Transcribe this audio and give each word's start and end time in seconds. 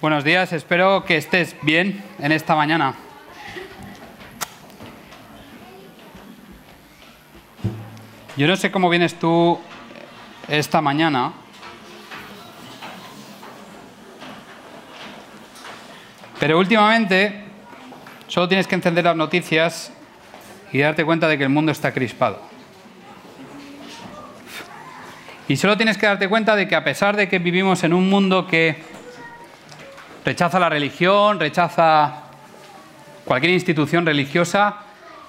Buenos 0.00 0.24
días, 0.24 0.50
espero 0.54 1.04
que 1.04 1.18
estés 1.18 1.54
bien 1.60 2.02
en 2.20 2.32
esta 2.32 2.56
mañana. 2.56 2.94
Yo 8.34 8.46
no 8.46 8.56
sé 8.56 8.70
cómo 8.70 8.88
vienes 8.88 9.18
tú 9.18 9.60
esta 10.48 10.80
mañana. 10.80 11.34
Pero 16.38 16.58
últimamente 16.58 17.44
solo 18.26 18.48
tienes 18.48 18.66
que 18.66 18.76
encender 18.76 19.04
las 19.04 19.16
noticias 19.16 19.92
y 20.72 20.78
darte 20.78 21.04
cuenta 21.04 21.28
de 21.28 21.36
que 21.36 21.44
el 21.44 21.50
mundo 21.50 21.72
está 21.72 21.92
crispado. 21.92 22.40
Y 25.46 25.58
solo 25.58 25.76
tienes 25.76 25.98
que 25.98 26.06
darte 26.06 26.26
cuenta 26.26 26.56
de 26.56 26.66
que 26.66 26.74
a 26.74 26.84
pesar 26.84 27.16
de 27.16 27.28
que 27.28 27.38
vivimos 27.38 27.84
en 27.84 27.92
un 27.92 28.08
mundo 28.08 28.46
que 28.46 28.89
rechaza 30.24 30.58
la 30.58 30.68
religión, 30.68 31.40
rechaza 31.40 32.22
cualquier 33.24 33.52
institución 33.52 34.04
religiosa, 34.04 34.76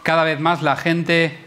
cada 0.03 0.23
vez 0.23 0.39
más 0.39 0.61
la 0.61 0.75
gente 0.75 1.45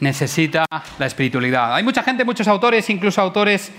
necesita 0.00 0.66
la 0.98 1.06
espiritualidad. 1.06 1.74
Hay 1.74 1.82
mucha 1.82 2.02
gente, 2.02 2.24
muchos 2.24 2.48
autores, 2.48 2.88
incluso 2.90 3.20
autores 3.20 3.72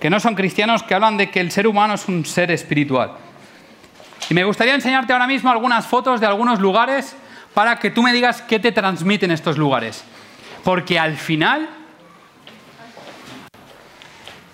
que 0.00 0.10
no 0.10 0.20
son 0.20 0.34
cristianos, 0.34 0.82
que 0.82 0.94
hablan 0.94 1.16
de 1.16 1.30
que 1.30 1.40
el 1.40 1.50
ser 1.50 1.66
humano 1.66 1.94
es 1.94 2.08
un 2.08 2.24
ser 2.24 2.50
espiritual. 2.50 3.12
Y 4.30 4.34
me 4.34 4.44
gustaría 4.44 4.74
enseñarte 4.74 5.12
ahora 5.12 5.26
mismo 5.26 5.50
algunas 5.50 5.86
fotos 5.86 6.20
de 6.20 6.26
algunos 6.26 6.60
lugares 6.60 7.16
para 7.54 7.78
que 7.78 7.90
tú 7.90 8.02
me 8.02 8.12
digas 8.12 8.42
qué 8.42 8.58
te 8.58 8.72
transmiten 8.72 9.30
estos 9.30 9.58
lugares. 9.58 10.04
Porque 10.64 10.98
al 10.98 11.16
final 11.16 11.68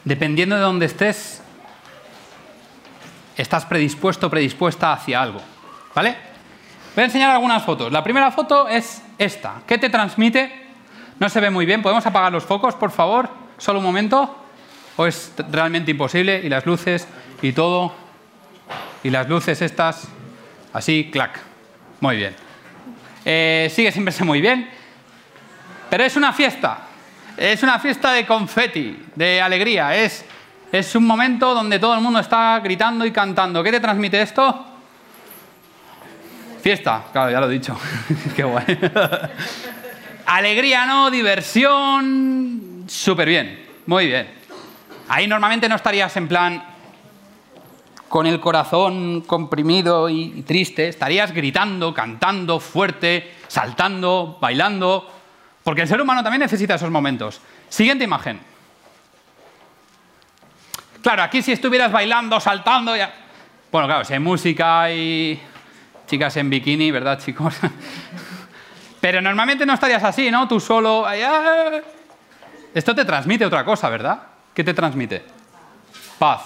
dependiendo 0.04 0.56
de 0.56 0.62
dónde 0.62 0.86
estés, 0.86 1.42
estás 3.36 3.64
predispuesto 3.64 4.30
predispuesta 4.30 4.92
hacia 4.92 5.20
algo. 5.20 5.40
¿Vale? 5.94 6.16
Voy 6.94 7.02
a 7.02 7.04
enseñar 7.06 7.30
algunas 7.30 7.62
fotos. 7.62 7.90
La 7.90 8.04
primera 8.04 8.30
foto 8.30 8.68
es 8.68 9.02
esta. 9.18 9.62
¿Qué 9.66 9.78
te 9.78 9.90
transmite? 9.90 10.64
No 11.18 11.28
se 11.28 11.40
ve 11.40 11.50
muy 11.50 11.66
bien. 11.66 11.82
¿Podemos 11.82 12.06
apagar 12.06 12.32
los 12.32 12.44
focos, 12.44 12.74
por 12.74 12.90
favor? 12.90 13.28
Solo 13.58 13.80
un 13.80 13.84
momento. 13.84 14.36
¿O 14.96 15.06
es 15.06 15.32
realmente 15.50 15.90
imposible? 15.90 16.40
Y 16.44 16.48
las 16.48 16.66
luces 16.66 17.08
y 17.42 17.52
todo. 17.52 17.92
Y 19.02 19.10
las 19.10 19.28
luces 19.28 19.60
estas. 19.60 20.06
Así, 20.72 21.10
clac. 21.12 21.40
Muy 22.00 22.16
bien. 22.16 22.34
Eh, 23.24 23.70
sigue 23.74 23.90
sin 23.90 24.04
verse 24.04 24.24
muy 24.24 24.40
bien. 24.40 24.68
Pero 25.90 26.04
es 26.04 26.16
una 26.16 26.32
fiesta. 26.32 26.78
Es 27.36 27.62
una 27.64 27.80
fiesta 27.80 28.12
de 28.12 28.24
confeti, 28.24 29.04
de 29.14 29.40
alegría. 29.40 29.96
Es, 29.96 30.24
es 30.78 30.96
un 30.96 31.06
momento 31.06 31.54
donde 31.54 31.78
todo 31.78 31.94
el 31.94 32.00
mundo 32.00 32.18
está 32.18 32.58
gritando 32.58 33.06
y 33.06 33.12
cantando. 33.12 33.62
¿Qué 33.62 33.70
te 33.70 33.78
transmite 33.78 34.20
esto? 34.20 34.66
Fiesta, 36.60 37.04
claro, 37.12 37.30
ya 37.30 37.38
lo 37.38 37.48
he 37.48 37.52
dicho. 37.52 37.78
Qué 38.34 38.42
guay. 38.42 38.64
Alegría, 40.26 40.84
¿no? 40.84 41.12
Diversión. 41.12 42.86
Súper 42.88 43.28
bien, 43.28 43.64
muy 43.86 44.08
bien. 44.08 44.28
Ahí 45.08 45.28
normalmente 45.28 45.68
no 45.68 45.76
estarías 45.76 46.16
en 46.16 46.26
plan 46.26 46.64
con 48.08 48.26
el 48.26 48.40
corazón 48.40 49.20
comprimido 49.20 50.08
y 50.08 50.42
triste, 50.42 50.88
estarías 50.88 51.32
gritando, 51.32 51.94
cantando 51.94 52.58
fuerte, 52.58 53.32
saltando, 53.46 54.38
bailando. 54.40 55.08
Porque 55.62 55.82
el 55.82 55.88
ser 55.88 56.00
humano 56.00 56.24
también 56.24 56.40
necesita 56.40 56.74
esos 56.74 56.90
momentos. 56.90 57.40
Siguiente 57.68 58.02
imagen. 58.02 58.53
Claro, 61.04 61.22
aquí 61.22 61.42
si 61.42 61.52
estuvieras 61.52 61.92
bailando, 61.92 62.40
saltando, 62.40 62.96
ya... 62.96 63.12
Bueno, 63.70 63.86
claro, 63.86 64.06
si 64.06 64.14
hay 64.14 64.20
música 64.20 64.90
y 64.90 65.38
chicas 66.06 66.34
en 66.38 66.48
bikini, 66.48 66.90
¿verdad, 66.90 67.20
chicos? 67.22 67.54
Pero 69.02 69.20
normalmente 69.20 69.66
no 69.66 69.74
estarías 69.74 70.02
así, 70.02 70.30
¿no? 70.30 70.48
Tú 70.48 70.58
solo... 70.58 71.04
Esto 72.72 72.94
te 72.94 73.04
transmite 73.04 73.44
otra 73.44 73.66
cosa, 73.66 73.90
¿verdad? 73.90 74.18
¿Qué 74.54 74.64
te 74.64 74.72
transmite? 74.72 75.22
Paz. 76.18 76.40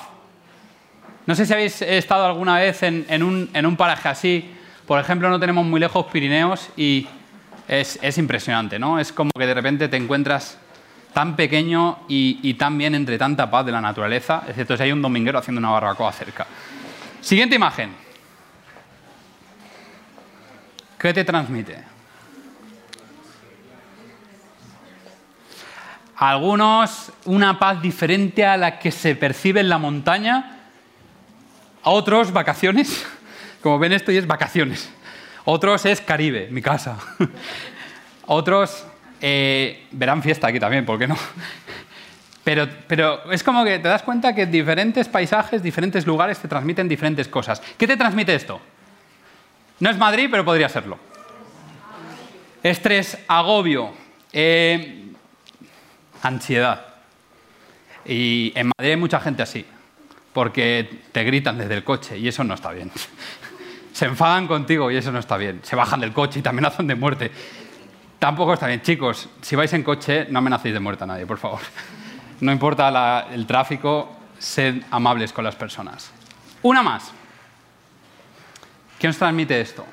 No 1.24 1.36
sé 1.36 1.46
si 1.46 1.52
habéis 1.52 1.80
estado 1.80 2.26
alguna 2.26 2.58
vez 2.58 2.82
en, 2.82 3.22
un, 3.22 3.48
en 3.54 3.64
un 3.64 3.76
paraje 3.76 4.08
así. 4.08 4.56
Por 4.88 4.98
ejemplo, 4.98 5.30
no 5.30 5.38
tenemos 5.38 5.64
muy 5.64 5.78
lejos 5.78 6.06
Pirineos 6.06 6.68
y 6.76 7.06
es, 7.68 8.18
impresionante, 8.18 8.76
¿no? 8.76 8.98
Es 8.98 9.12
como 9.12 9.30
que 9.38 9.46
de 9.46 9.54
repente 9.54 9.86
te 9.86 9.96
encuentras 9.96 10.58
tan 11.12 11.36
pequeño 11.36 12.00
y, 12.08 12.54
tan 12.54 12.78
bien 12.78 12.94
entre 12.94 13.18
tanta 13.18 13.50
paz 13.50 13.66
de 13.66 13.72
la 13.72 13.80
naturaleza, 13.80 14.44
excepto 14.46 14.76
si 14.76 14.82
hay 14.84 14.92
un 14.92 15.02
dominguero 15.02 15.38
haciendo 15.38 15.58
una 15.58 15.70
barbacoa 15.70 16.12
cerca. 16.12 16.46
Siguiente 17.20 17.56
imagen. 17.56 17.90
¿Qué 20.98 21.12
te 21.12 21.24
transmite? 21.24 21.98
algunos 26.18 27.12
una 27.26 27.60
paz 27.60 27.80
diferente 27.80 28.44
a 28.44 28.56
la 28.56 28.80
que 28.80 28.90
se 28.90 29.14
percibe 29.14 29.60
en 29.60 29.68
la 29.68 29.78
montaña, 29.78 30.58
a 31.82 31.90
otros 31.90 32.32
vacaciones. 32.32 33.06
Como 33.62 33.78
ven 33.78 33.92
esto 33.92 34.12
y 34.12 34.16
es 34.16 34.26
vacaciones. 34.26 34.90
Otros 35.44 35.86
es 35.86 36.00
Caribe, 36.00 36.48
mi 36.50 36.60
casa. 36.60 36.98
Otros 38.26 38.84
eh, 39.20 39.86
verán 39.92 40.22
fiesta 40.22 40.48
aquí 40.48 40.60
también, 40.60 40.84
¿por 40.84 40.98
qué 40.98 41.06
no? 41.06 41.16
Pero, 42.44 43.30
es 43.30 43.42
como 43.42 43.62
que 43.62 43.78
te 43.78 43.88
das 43.88 44.02
cuenta 44.02 44.34
que 44.34 44.46
diferentes 44.46 45.06
paisajes, 45.06 45.62
diferentes 45.62 46.06
lugares 46.06 46.38
te 46.38 46.48
transmiten 46.48 46.88
diferentes 46.88 47.28
cosas. 47.28 47.60
¿Qué 47.76 47.86
te 47.86 47.94
transmite 47.94 48.34
esto? 48.34 48.58
No 49.80 49.90
es 49.90 49.98
Madrid, 49.98 50.28
pero 50.30 50.46
podría 50.46 50.70
serlo. 50.70 50.98
Estrés, 52.62 53.18
agobio, 53.28 53.92
eh, 54.32 55.12
ansiedad. 56.22 56.86
Y 58.06 58.52
en 58.54 58.70
Madrid 58.78 58.92
hay 58.92 58.96
mucha 58.96 59.20
gente 59.20 59.42
así, 59.42 59.66
porque 60.32 61.02
te 61.12 61.24
gritan 61.24 61.58
desde 61.58 61.74
el 61.74 61.84
coche 61.84 62.16
y 62.16 62.28
eso 62.28 62.44
no 62.44 62.54
está 62.54 62.72
bien 62.72 62.90
se 63.98 64.04
enfadan 64.04 64.46
contigo 64.46 64.92
y 64.92 64.96
eso 64.96 65.10
no 65.10 65.18
está 65.18 65.36
bien. 65.36 65.58
Se 65.64 65.74
bajan 65.74 65.98
del 65.98 66.12
coche 66.12 66.38
y 66.38 66.42
te 66.42 66.48
amenazan 66.48 66.86
de 66.86 66.94
muerte. 66.94 67.32
Tampoco 68.18 68.54
está 68.54 68.66
bien. 68.66 68.82
Chicos, 68.82 69.28
si 69.40 69.56
vais 69.56 69.72
en 69.72 69.82
coche, 69.82 70.26
no 70.30 70.38
amenacéis 70.38 70.74
de 70.74 70.80
muerte 70.80 71.04
a 71.04 71.06
nadie, 71.06 71.26
por 71.26 71.38
favor. 71.38 71.60
No 72.40 72.52
importa 72.52 73.26
el 73.32 73.46
tráfico, 73.46 74.16
sed 74.38 74.84
amables 74.92 75.32
con 75.32 75.42
las 75.42 75.56
personas. 75.56 76.12
Una 76.62 76.84
más. 76.84 77.10
¿Qué 78.96 79.08
nos 79.08 79.18
transmite 79.18 79.60
esto? 79.60 79.84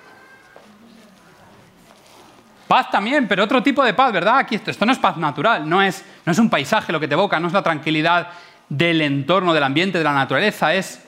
Paz 2.68 2.91
también, 2.91 3.28
pero 3.28 3.44
otro 3.44 3.63
tipo 3.63 3.84
de 3.84 3.96
paz, 3.96 4.13
¿verdad? 4.13 4.38
Aquí 4.38 4.53
esto, 4.53 4.69
esto 4.69 4.86
no 4.86 4.92
es 4.92 5.00
paz 5.00 5.18
natural, 5.18 5.68
no 5.68 5.81
es, 5.81 6.06
no 6.24 6.31
es 6.31 6.38
un 6.38 6.52
paisaje 6.52 6.92
lo 6.92 7.00
que 7.00 7.07
te 7.07 7.16
evoca, 7.16 7.40
no 7.40 7.47
es 7.47 7.53
la 7.53 7.63
tranquilidad 7.63 8.30
del 8.69 9.02
entorno, 9.02 9.52
del 9.52 9.63
ambiente, 9.63 9.97
de 9.97 10.03
la 10.03 10.13
naturaleza, 10.13 10.72
es 10.75 11.03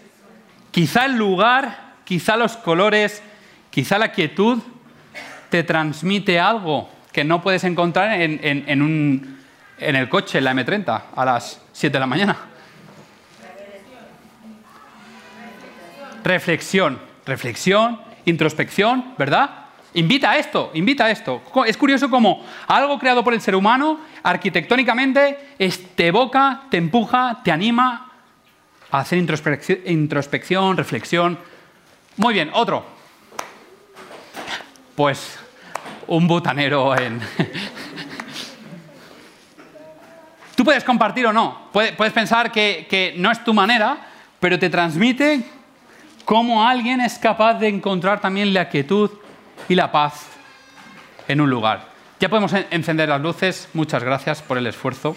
quizá 0.72 1.05
el 1.05 1.17
lugar 1.17 1.88
quizá 2.07 2.38
los 2.38 2.55
colores, 2.55 3.22
quizá 3.69 3.97
la 3.97 4.13
quietud 4.13 4.59
te 5.49 5.61
transmite 5.63 6.39
algo 6.39 6.89
que 7.12 7.23
no 7.23 7.41
puedes 7.41 7.63
encontrar 7.63 8.22
en, 8.22 8.40
en 9.79 9.95
el 9.95 10.09
coche, 10.09 10.40
en 10.40 10.44
la 10.44 10.53
M30, 10.53 11.01
a 11.16 11.25
las 11.25 11.62
7 11.72 11.94
de 11.94 12.00
la 12.00 12.07
mañana. 12.07 12.38
Reflexión, 16.23 17.00
reflexión, 17.25 18.01
introspección, 18.25 19.13
¿verdad? 19.17 19.67
Invita 19.94 20.31
a 20.31 20.38
esto, 20.38 20.72
invita 20.73 21.06
a 21.06 21.12
esto. 21.12 21.41
Es 21.66 21.78
curioso 21.78 22.09
cómo 22.09 22.46
algo 22.67 23.00
creado 23.00 23.23
por 23.23 23.34
el 23.34 23.41
ser 23.41 23.56
humano, 23.56 24.00
arquitectónicamente, 24.23 25.56
te 25.96 26.07
evoca, 26.07 26.63
te 26.69 26.78
empuja, 26.78 27.41
te 27.44 27.51
anima 27.51 28.12
a 28.91 29.00
hacer 29.00 29.17
introspección, 29.17 30.78
reflexión, 30.78 31.40
muy 32.17 32.34
bien, 32.34 32.49
otro. 32.53 32.85
Pues 34.96 35.40
un 36.07 36.27
butanero 36.27 36.97
en... 36.97 37.19
Tú 40.55 40.65
puedes 40.65 40.83
compartir 40.83 41.27
o 41.27 41.33
no, 41.33 41.69
puedes 41.71 42.13
pensar 42.13 42.51
que, 42.51 43.13
no 43.17 43.31
es 43.31 43.43
tu 43.43 43.53
manera, 43.53 44.07
pero 44.39 44.57
te 44.57 44.71
transmite 44.71 45.43
cómo 46.25 46.67
alguien 46.67 46.99
es 46.99 47.19
capaz 47.19 47.53
de 47.55 47.67
encontrar 47.67 48.19
también 48.19 48.53
la 48.55 48.67
quietud 48.67 49.11
y 49.69 49.75
la 49.75 49.91
paz 49.91 50.25
en 51.27 51.41
un 51.41 51.49
lugar. 51.49 51.89
Ya 52.19 52.27
podemos 52.29 52.53
encender 52.71 53.09
las 53.09 53.21
luces, 53.21 53.69
muchas 53.73 54.03
gracias 54.03 54.41
por 54.41 54.57
el 54.57 54.65
esfuerzo. 54.65 55.15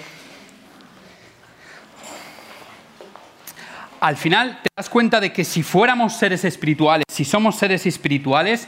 al 4.00 4.16
final 4.16 4.58
te 4.62 4.70
das 4.74 4.88
cuenta 4.88 5.20
de 5.20 5.32
que 5.32 5.44
si 5.44 5.62
fuéramos 5.62 6.14
seres 6.14 6.44
espirituales, 6.44 7.04
si 7.10 7.24
somos 7.24 7.56
seres 7.56 7.84
espirituales, 7.86 8.66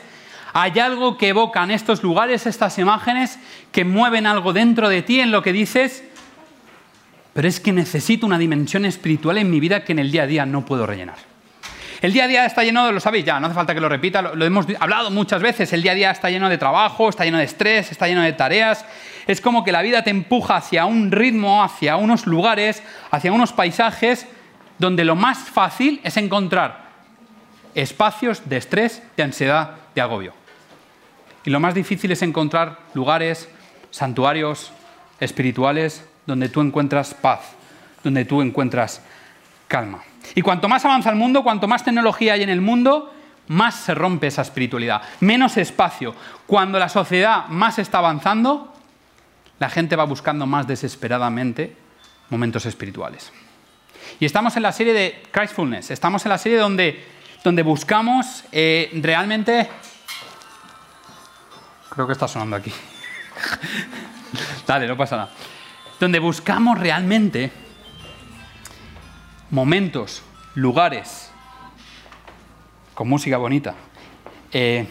hay 0.52 0.78
algo 0.78 1.16
que 1.16 1.28
evocan 1.28 1.70
estos 1.70 2.02
lugares, 2.02 2.46
estas 2.46 2.78
imágenes, 2.78 3.38
que 3.70 3.84
mueven 3.84 4.26
algo 4.26 4.52
dentro 4.52 4.88
de 4.88 5.02
ti 5.02 5.20
en 5.20 5.32
lo 5.32 5.42
que 5.42 5.52
dices, 5.52 6.04
pero 7.32 7.48
es 7.48 7.60
que 7.60 7.72
necesito 7.72 8.26
una 8.26 8.38
dimensión 8.38 8.84
espiritual 8.84 9.38
en 9.38 9.50
mi 9.50 9.60
vida 9.60 9.84
que 9.84 9.92
en 9.92 9.98
el 9.98 10.12
día 10.12 10.24
a 10.24 10.26
día 10.26 10.46
no 10.46 10.64
puedo 10.64 10.86
rellenar. 10.86 11.16
El 12.02 12.12
día 12.12 12.24
a 12.24 12.26
día 12.26 12.44
está 12.44 12.64
lleno, 12.64 12.90
lo 12.90 12.98
sabéis 12.98 13.24
ya, 13.24 13.38
no 13.38 13.46
hace 13.46 13.54
falta 13.54 13.74
que 13.74 13.80
lo 13.80 13.88
repita, 13.88 14.20
lo, 14.20 14.44
hemos 14.44 14.66
hablado 14.80 15.10
muchas 15.10 15.40
veces, 15.40 15.72
el 15.72 15.82
día 15.82 15.92
a 15.92 15.94
día 15.94 16.10
está 16.10 16.30
lleno 16.30 16.48
de 16.48 16.58
trabajo, 16.58 17.08
está 17.08 17.24
lleno 17.24 17.38
de 17.38 17.44
estrés, 17.44 17.92
está 17.92 18.08
lleno 18.08 18.22
de 18.22 18.32
tareas. 18.32 18.84
Es 19.28 19.40
como 19.40 19.62
que 19.62 19.70
la 19.70 19.82
vida 19.82 20.02
te 20.02 20.10
empuja 20.10 20.56
hacia 20.56 20.84
un 20.84 21.12
ritmo, 21.12 21.62
hacia 21.62 21.96
unos 21.96 22.26
lugares, 22.26 22.82
hacia 23.12 23.32
unos 23.32 23.52
paisajes 23.52 24.26
donde 24.78 25.04
lo 25.04 25.14
más 25.14 25.38
fácil 25.38 26.00
es 26.02 26.16
encontrar 26.16 26.82
espacios 27.74 28.48
de 28.48 28.56
estrés, 28.56 29.00
de 29.16 29.22
ansiedad, 29.22 29.76
de 29.94 30.00
agobio. 30.00 30.41
Y 31.44 31.50
lo 31.50 31.60
más 31.60 31.74
difícil 31.74 32.12
es 32.12 32.22
encontrar 32.22 32.78
lugares, 32.94 33.48
santuarios 33.90 34.72
espirituales 35.20 36.04
donde 36.26 36.48
tú 36.48 36.60
encuentras 36.60 37.14
paz, 37.14 37.40
donde 38.04 38.24
tú 38.24 38.42
encuentras 38.42 39.02
calma. 39.66 40.02
Y 40.34 40.42
cuanto 40.42 40.68
más 40.68 40.84
avanza 40.84 41.10
el 41.10 41.16
mundo, 41.16 41.42
cuanto 41.42 41.66
más 41.66 41.84
tecnología 41.84 42.34
hay 42.34 42.42
en 42.42 42.48
el 42.48 42.60
mundo, 42.60 43.12
más 43.48 43.74
se 43.74 43.94
rompe 43.94 44.28
esa 44.28 44.42
espiritualidad, 44.42 45.02
menos 45.20 45.56
espacio. 45.56 46.14
Cuando 46.46 46.78
la 46.78 46.88
sociedad 46.88 47.46
más 47.48 47.78
está 47.78 47.98
avanzando, 47.98 48.72
la 49.58 49.68
gente 49.68 49.96
va 49.96 50.04
buscando 50.04 50.46
más 50.46 50.66
desesperadamente 50.66 51.76
momentos 52.30 52.66
espirituales. 52.66 53.32
Y 54.20 54.24
estamos 54.26 54.56
en 54.56 54.62
la 54.62 54.72
serie 54.72 54.92
de 54.92 55.22
Christfulness, 55.30 55.90
estamos 55.90 56.24
en 56.24 56.30
la 56.30 56.38
serie 56.38 56.58
donde, 56.58 57.04
donde 57.42 57.62
buscamos 57.62 58.44
eh, 58.52 58.90
realmente... 58.94 59.68
Creo 61.92 62.06
que 62.06 62.14
está 62.14 62.26
sonando 62.26 62.56
aquí. 62.56 62.72
Dale, 64.66 64.88
no 64.88 64.96
pasa 64.96 65.16
nada. 65.16 65.30
Donde 66.00 66.18
buscamos 66.18 66.78
realmente 66.78 67.52
momentos, 69.50 70.22
lugares, 70.54 71.30
con 72.94 73.08
música 73.08 73.36
bonita, 73.36 73.74
eh, 74.52 74.88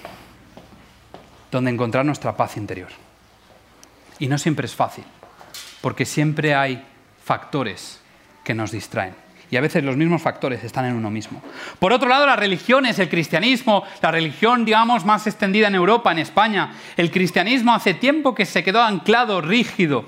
donde 1.49 1.71
encontrar 1.71 2.05
nuestra 2.05 2.37
paz 2.37 2.55
interior. 2.57 2.89
Y 4.19 4.27
no 4.27 4.37
siempre 4.37 4.67
es 4.67 4.75
fácil, 4.75 5.03
porque 5.81 6.05
siempre 6.05 6.53
hay 6.53 6.85
factores 7.23 7.99
que 8.43 8.53
nos 8.53 8.71
distraen. 8.71 9.15
Y 9.51 9.57
a 9.57 9.61
veces 9.61 9.83
los 9.83 9.97
mismos 9.97 10.21
factores 10.21 10.63
están 10.63 10.85
en 10.85 10.95
uno 10.95 11.11
mismo. 11.11 11.41
Por 11.77 11.91
otro 11.91 12.07
lado, 12.07 12.25
las 12.25 12.39
religiones, 12.39 12.97
el 12.99 13.09
cristianismo, 13.09 13.83
la 14.01 14.09
religión, 14.09 14.63
digamos, 14.63 15.03
más 15.05 15.27
extendida 15.27 15.67
en 15.67 15.75
Europa, 15.75 16.11
en 16.13 16.19
España, 16.19 16.71
el 16.95 17.11
cristianismo 17.11 17.73
hace 17.73 17.93
tiempo 17.93 18.33
que 18.33 18.45
se 18.45 18.63
quedó 18.63 18.81
anclado, 18.81 19.41
rígido, 19.41 20.05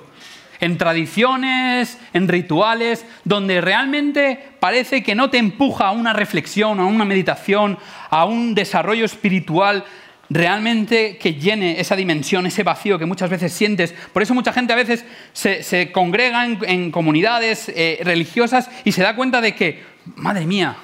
en 0.61 0.77
tradiciones, 0.77 1.99
en 2.13 2.29
rituales, 2.29 3.05
donde 3.25 3.59
realmente 3.59 4.53
parece 4.61 5.03
que 5.03 5.13
no 5.13 5.29
te 5.29 5.39
empuja 5.39 5.87
a 5.87 5.91
una 5.91 6.13
reflexión, 6.13 6.79
a 6.79 6.85
una 6.85 7.03
meditación, 7.03 7.77
a 8.09 8.23
un 8.23 8.55
desarrollo 8.55 9.03
espiritual 9.03 9.83
realmente 10.33 11.17
que 11.17 11.35
llene 11.35 11.79
esa 11.79 11.95
dimensión, 11.95 12.45
ese 12.45 12.63
vacío 12.63 12.97
que 12.97 13.05
muchas 13.05 13.29
veces 13.29 13.53
sientes. 13.53 13.93
Por 14.11 14.23
eso 14.23 14.33
mucha 14.33 14.51
gente 14.51 14.73
a 14.73 14.75
veces 14.75 15.05
se, 15.33 15.91
congrega 15.91 16.45
en, 16.45 16.91
comunidades 16.91 17.69
eh, 17.69 17.99
religiosas 18.03 18.69
y 18.83 18.91
se 18.91 19.03
da 19.03 19.15
cuenta 19.15 19.41
de 19.41 19.55
que, 19.55 19.83
madre 20.15 20.45
mía, 20.45 20.75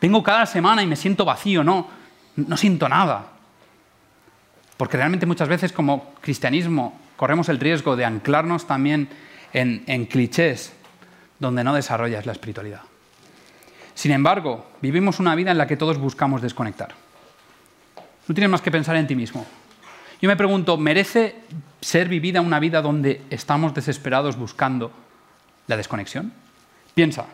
vengo 0.00 0.22
cada 0.22 0.46
semana 0.46 0.82
y 0.82 0.86
me 0.86 0.96
siento 0.96 1.24
vacío, 1.24 1.64
no, 1.64 1.88
no 2.36 2.56
siento 2.56 2.88
nada. 2.88 3.26
Porque 4.76 4.96
realmente 4.96 5.26
muchas 5.26 5.48
veces 5.48 5.72
como 5.72 6.14
cristianismo 6.20 6.98
corremos 7.16 7.48
el 7.48 7.58
riesgo 7.58 7.96
de 7.96 8.04
anclarnos 8.04 8.66
también 8.66 9.08
en, 9.52 10.06
clichés 10.06 10.72
donde 11.38 11.64
no 11.64 11.74
desarrollas 11.74 12.26
la 12.26 12.32
espiritualidad. 12.32 12.82
Sin 13.94 14.12
embargo, 14.12 14.70
vivimos 14.82 15.18
una 15.18 15.34
vida 15.34 15.50
en 15.50 15.58
la 15.58 15.66
que 15.66 15.76
todos 15.76 15.98
buscamos 15.98 16.42
desconectar. 16.42 17.05
No 18.28 18.34
tienes 18.34 18.50
más 18.50 18.60
que 18.60 18.70
pensar 18.70 18.96
en 18.96 19.06
ti 19.06 19.14
mismo. 19.14 19.46
Yo 20.20 20.28
me 20.28 20.36
pregunto, 20.36 20.76
¿merece 20.76 21.36
ser 21.80 22.08
vivida 22.08 22.40
una 22.40 22.58
vida 22.58 22.82
donde 22.82 23.22
estamos 23.30 23.74
desesperados 23.74 24.36
buscando 24.36 24.90
la 25.66 25.76
desconexión? 25.76 26.32
Piensa, 26.94 27.26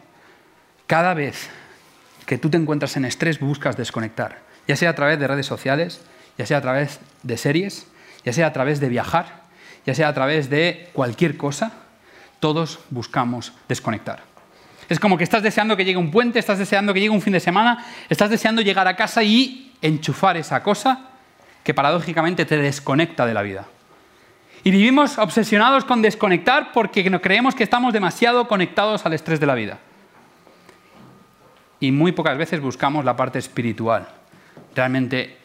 cada 0.86 1.14
vez 1.14 1.48
que 2.26 2.38
tú 2.38 2.50
te 2.50 2.56
encuentras 2.56 2.96
en 2.96 3.04
estrés 3.04 3.38
buscas 3.38 3.76
desconectar, 3.76 4.40
ya 4.66 4.76
sea 4.76 4.90
a 4.90 4.94
través 4.94 5.18
de 5.18 5.28
redes 5.28 5.46
sociales, 5.46 6.02
ya 6.36 6.46
sea 6.46 6.58
a 6.58 6.62
través 6.62 7.00
de 7.22 7.36
series, 7.36 7.86
ya 8.24 8.32
sea 8.32 8.48
a 8.48 8.52
través 8.52 8.80
de 8.80 8.88
viajar, 8.88 9.42
ya 9.86 9.94
sea 9.94 10.08
a 10.08 10.14
través 10.14 10.50
de 10.50 10.90
cualquier 10.92 11.36
cosa, 11.36 11.72
todos 12.40 12.80
buscamos 12.90 13.52
desconectar. 13.68 14.24
Es 14.88 14.98
como 14.98 15.16
que 15.16 15.24
estás 15.24 15.42
deseando 15.42 15.76
que 15.76 15.84
llegue 15.84 15.96
un 15.96 16.10
puente, 16.10 16.38
estás 16.38 16.58
deseando 16.58 16.92
que 16.92 17.00
llegue 17.00 17.10
un 17.10 17.22
fin 17.22 17.32
de 17.32 17.40
semana, 17.40 17.86
estás 18.08 18.30
deseando 18.30 18.60
llegar 18.62 18.88
a 18.88 18.96
casa 18.96 19.22
y 19.22 19.71
enchufar 19.82 20.36
esa 20.36 20.62
cosa 20.62 21.10
que 21.62 21.74
paradójicamente 21.74 22.44
te 22.44 22.56
desconecta 22.56 23.26
de 23.26 23.34
la 23.34 23.42
vida. 23.42 23.66
Y 24.64 24.70
vivimos 24.70 25.18
obsesionados 25.18 25.84
con 25.84 26.02
desconectar 26.02 26.72
porque 26.72 27.04
creemos 27.20 27.54
que 27.54 27.64
estamos 27.64 27.92
demasiado 27.92 28.46
conectados 28.48 29.04
al 29.04 29.12
estrés 29.12 29.40
de 29.40 29.46
la 29.46 29.54
vida. 29.54 29.78
Y 31.80 31.90
muy 31.90 32.12
pocas 32.12 32.38
veces 32.38 32.60
buscamos 32.60 33.04
la 33.04 33.16
parte 33.16 33.40
espiritual, 33.40 34.06
realmente 34.74 35.36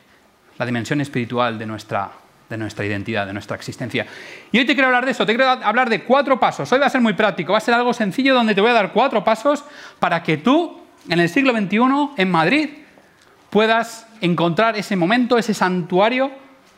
la 0.60 0.66
dimensión 0.66 1.01
espiritual 1.01 1.57
de 1.57 1.66
nuestra 1.66 2.12
de 2.50 2.57
nuestra 2.57 2.86
identidad, 2.86 3.28
de 3.28 3.33
nuestra 3.33 3.56
existencia. 3.56 4.06
Y 4.51 4.60
hoy 4.60 4.66
te 4.66 4.74
quiero 4.74 4.88
hablar 4.88 5.06
de 5.06 5.12
eso, 5.12 5.25
te 5.25 5.36
quiero 5.36 5.50
hablar 5.50 5.90
de 5.90 6.04
cuatro 6.04 6.40
pasos. 6.40 6.72
Hoy 6.72 6.80
va 6.80 6.86
a 6.86 6.90
ser 6.90 7.01
muy 7.01 7.13
práctico, 7.13 7.51
va 7.51 7.57
a 7.57 7.62
ser 7.62 7.74
algo 7.74 7.94
sencillo 7.94 8.33
donde 8.33 8.56
te 8.56 8.62
voy 8.62 8.72
a 8.72 8.74
dar 8.74 8.94
cuatro 8.94 9.24
pasos 9.24 9.63
para 10.00 10.24
que 10.24 10.38
tú, 10.38 10.81
en 11.10 11.19
el 11.19 11.30
siglo 11.30 11.51
XXI, 11.51 12.12
en 12.16 12.31
Madrid, 12.31 12.69
puedas 13.50 14.06
encontrar 14.22 14.78
ese 14.78 14.96
momento, 14.96 15.38
ese 15.38 15.54
santuario 15.54 16.31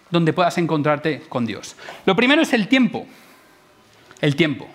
donde 0.09 0.33
puedas 0.33 0.57
encontrarte 0.57 1.21
con 1.29 1.45
Dios. 1.45 1.75
Lo 2.05 2.15
primero 2.15 2.41
es 2.41 2.53
el 2.53 2.67
tiempo. 2.67 3.05
El 4.21 4.35
tiempo. 4.35 4.67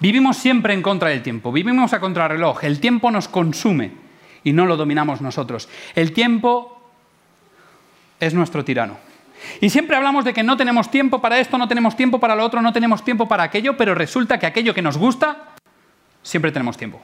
Vivimos 0.00 0.36
siempre 0.36 0.74
en 0.74 0.82
contra 0.82 1.08
del 1.08 1.22
tiempo, 1.22 1.52
vivimos 1.52 1.92
a 1.92 2.00
contrarreloj. 2.00 2.64
El 2.64 2.80
tiempo 2.80 3.10
nos 3.10 3.28
consume 3.28 3.92
y 4.44 4.52
no 4.52 4.66
lo 4.66 4.76
dominamos 4.76 5.20
nosotros. 5.20 5.68
El 5.94 6.12
tiempo 6.12 6.90
es 8.20 8.34
nuestro 8.34 8.64
tirano. 8.64 8.98
Y 9.60 9.70
siempre 9.70 9.96
hablamos 9.96 10.24
de 10.24 10.34
que 10.34 10.42
no 10.42 10.56
tenemos 10.56 10.90
tiempo 10.90 11.20
para 11.20 11.38
esto, 11.38 11.56
no 11.58 11.68
tenemos 11.68 11.96
tiempo 11.96 12.18
para 12.18 12.34
lo 12.34 12.44
otro, 12.44 12.60
no 12.62 12.72
tenemos 12.72 13.04
tiempo 13.04 13.28
para 13.28 13.44
aquello, 13.44 13.76
pero 13.76 13.94
resulta 13.94 14.38
que 14.38 14.46
aquello 14.46 14.74
que 14.74 14.82
nos 14.82 14.98
gusta, 14.98 15.54
siempre 16.22 16.52
tenemos 16.52 16.76
tiempo. 16.76 17.00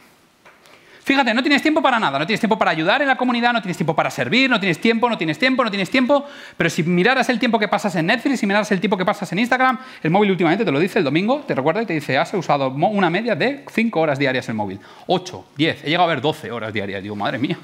Fíjate, 1.04 1.34
no 1.34 1.42
tienes 1.42 1.60
tiempo 1.62 1.82
para 1.82 1.98
nada, 1.98 2.16
no 2.16 2.26
tienes 2.26 2.38
tiempo 2.38 2.56
para 2.56 2.70
ayudar 2.70 3.02
en 3.02 3.08
la 3.08 3.16
comunidad, 3.16 3.52
no 3.52 3.60
tienes 3.60 3.76
tiempo 3.76 3.92
para 3.94 4.08
servir, 4.08 4.48
no 4.48 4.60
tienes 4.60 4.80
tiempo, 4.80 5.10
no 5.10 5.18
tienes 5.18 5.36
tiempo, 5.36 5.64
no 5.64 5.70
tienes 5.70 5.90
tiempo, 5.90 6.24
pero 6.56 6.70
si 6.70 6.84
miraras 6.84 7.28
el 7.28 7.40
tiempo 7.40 7.58
que 7.58 7.66
pasas 7.66 7.96
en 7.96 8.06
Netflix, 8.06 8.38
si 8.38 8.46
miraras 8.46 8.70
el 8.70 8.78
tiempo 8.78 8.96
que 8.96 9.04
pasas 9.04 9.32
en 9.32 9.40
Instagram, 9.40 9.80
el 10.00 10.10
móvil 10.12 10.30
últimamente 10.30 10.64
te 10.64 10.70
lo 10.70 10.78
dice 10.78 11.00
el 11.00 11.04
domingo, 11.04 11.40
te 11.40 11.56
recuerda 11.56 11.82
y 11.82 11.86
te 11.86 11.94
dice, 11.94 12.16
has 12.16 12.32
usado 12.34 12.68
una 12.68 13.10
media 13.10 13.34
de 13.34 13.64
5 13.68 14.00
horas 14.00 14.16
diarias 14.16 14.48
el 14.48 14.54
móvil, 14.54 14.78
8, 15.08 15.46
10, 15.56 15.84
he 15.84 15.86
llegado 15.90 16.04
a 16.04 16.14
ver 16.14 16.20
12 16.20 16.52
horas 16.52 16.72
diarias, 16.72 17.02
digo, 17.02 17.16
madre 17.16 17.38
mía, 17.38 17.58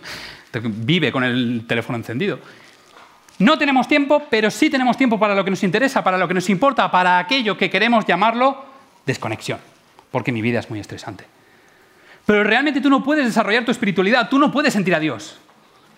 vive 0.61 1.13
con 1.13 1.23
el 1.23 1.65
teléfono 1.69 1.97
encendido. 1.97 2.41
No 3.39 3.57
tenemos 3.57 3.87
tiempo, 3.87 4.25
pero 4.29 4.51
sí 4.51 4.69
tenemos 4.69 4.97
tiempo 4.97 5.17
para 5.17 5.37
lo 5.37 5.45
que 5.45 5.51
nos 5.51 5.63
interesa, 5.63 6.03
para 6.03 6.19
lo 6.19 6.27
que 6.27 6.35
nos 6.35 6.51
importa, 6.51 6.91
para 6.91 7.21
aquello 7.21 7.57
que 7.57 7.71
queremos 7.71 8.05
llamarlo 8.05 8.65
desconexión, 9.07 9.61
porque 10.11 10.33
mi 10.33 10.43
vida 10.43 10.59
es 10.59 10.69
muy 10.69 10.81
estresante. 10.81 11.38
Pero 12.29 12.45
realmente 12.45 12.83
tú 12.83 12.91
no 12.91 13.03
puedes 13.03 13.25
desarrollar 13.25 13.65
tu 13.65 13.71
espiritualidad, 13.71 14.29
tú 14.29 14.39
no 14.39 14.53
puedes 14.53 14.75
sentir 14.75 14.95
a 14.95 15.01
Dios. 15.01 15.39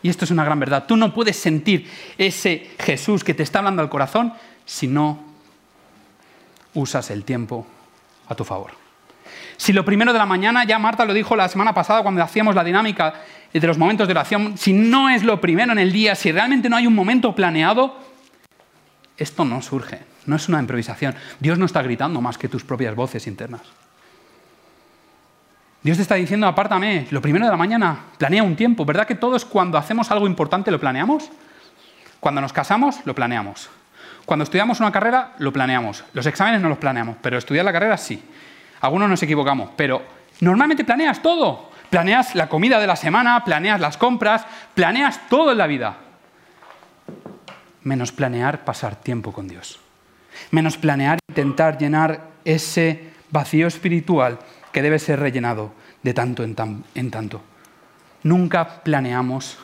Y 0.01 0.09
esto 0.09 0.25
es 0.25 0.31
una 0.31 0.45
gran 0.45 0.61
verdad, 0.61 0.85
tú 0.87 0.97
no 0.97 1.13
puedes 1.13 1.35
sentir 1.35 1.91
ese 2.17 2.71
Jesús 2.79 3.25
que 3.25 3.35
te 3.35 3.43
está 3.43 3.59
hablando 3.59 3.83
al 3.83 3.89
corazón 3.89 4.33
si 4.65 4.87
no 4.87 5.19
usas 6.73 7.11
el 7.11 7.25
tiempo 7.25 7.67
a 8.29 8.37
tu 8.37 8.45
favor. 8.45 8.71
Si 9.57 9.73
lo 9.73 9.85
primero 9.85 10.13
de 10.13 10.21
la 10.21 10.25
mañana, 10.25 10.63
ya 10.63 10.79
Marta 10.79 11.05
lo 11.05 11.15
dijo 11.15 11.35
la 11.35 11.49
semana 11.49 11.75
pasada 11.75 12.05
cuando 12.05 12.23
hacíamos 12.23 12.55
la 12.55 12.63
dinámica, 12.63 13.13
de 13.53 13.67
los 13.67 13.77
momentos 13.77 14.07
de 14.07 14.13
oración, 14.13 14.57
si 14.57 14.73
no 14.73 15.11
es 15.11 15.25
lo 15.25 15.41
primero 15.41 15.73
en 15.73 15.81
el 15.81 15.91
día, 15.91 16.15
si 16.15 16.31
realmente 16.31 16.69
no 16.69 16.77
hay 16.77 16.87
un 16.87 16.95
momento 16.95 17.35
planeado, 17.35 17.97
esto 19.17 19.45
no 19.45 19.61
surge, 19.63 19.99
no 20.27 20.37
es 20.37 20.49
una 20.49 20.61
improvisación. 20.61 21.17
Dios 21.41 21.59
no 21.59 21.67
está 21.67 21.83
gritando 21.83 22.21
más 22.21 22.39
que 22.39 22.49
tus 22.49 22.63
propias 22.63 22.95
voces 22.95 23.27
internas. 23.27 23.63
Dios 25.83 25.97
te 25.97 26.03
está 26.03 26.17
diciendo, 26.17 26.47
apártame, 26.47 27.07
lo 27.11 27.23
primero 27.23 27.47
de 27.47 27.51
la 27.51 27.57
mañana, 27.57 27.97
planea 28.19 28.43
un 28.43 28.55
tiempo. 28.55 28.85
¿Verdad 28.85 29.07
que 29.07 29.15
todos 29.15 29.47
cuando 29.47 29.79
hacemos 29.79 30.11
algo 30.11 30.27
importante 30.27 30.71
lo 30.71 30.79
planeamos? 30.79 31.31
Cuando 32.21 32.43
nos 32.43 32.53
casamos, 32.53 33.01
lo 33.07 33.15
planeamos. 33.15 33.71
Cuando 34.27 34.43
estudiamos 34.43 34.81
una 34.81 34.93
carrera, 34.93 35.33
lo 35.39 35.53
planeamos. 35.53 36.05
Los 36.13 36.27
exámenes 36.27 36.61
no 36.61 36.69
los 36.69 36.77
planeamos, 36.77 37.17
pero 37.23 37.39
estudiar 37.39 37.65
la 37.65 37.73
carrera 37.73 37.97
sí. 37.97 38.23
Algunos 38.83 39.09
nos 39.09 39.23
equivocamos, 39.23 39.71
pero 39.75 40.03
normalmente 40.41 40.85
planeas 40.85 41.23
todo. 41.23 41.71
Planeas 41.89 42.35
la 42.35 42.49
comida 42.49 42.79
de 42.79 42.87
la 42.87 42.95
semana, 42.95 43.43
planeas 43.43 43.81
las 43.81 43.97
compras, 43.97 44.45
planeas 44.75 45.29
todo 45.29 45.53
en 45.53 45.59
la 45.59 45.67
vida. 45.67 45.97
Menos 47.83 48.13
planear 48.13 48.65
pasar 48.65 48.97
tiempo 48.97 49.33
con 49.33 49.49
Dios. 49.49 49.81
Menos 50.51 50.77
planear 50.77 51.19
intentar 51.29 51.79
llenar 51.79 52.29
ese 52.45 53.11
vacío 53.31 53.67
espiritual 53.67 54.39
que 54.73 54.83
debe 54.83 54.99
ser 54.99 55.21
rellenado 55.21 55.73
de 56.03 56.15
tanto 56.15 56.43
en, 56.45 57.11
tanto. 57.11 57.43
Nunca 58.23 58.83
planeamos 58.83 59.59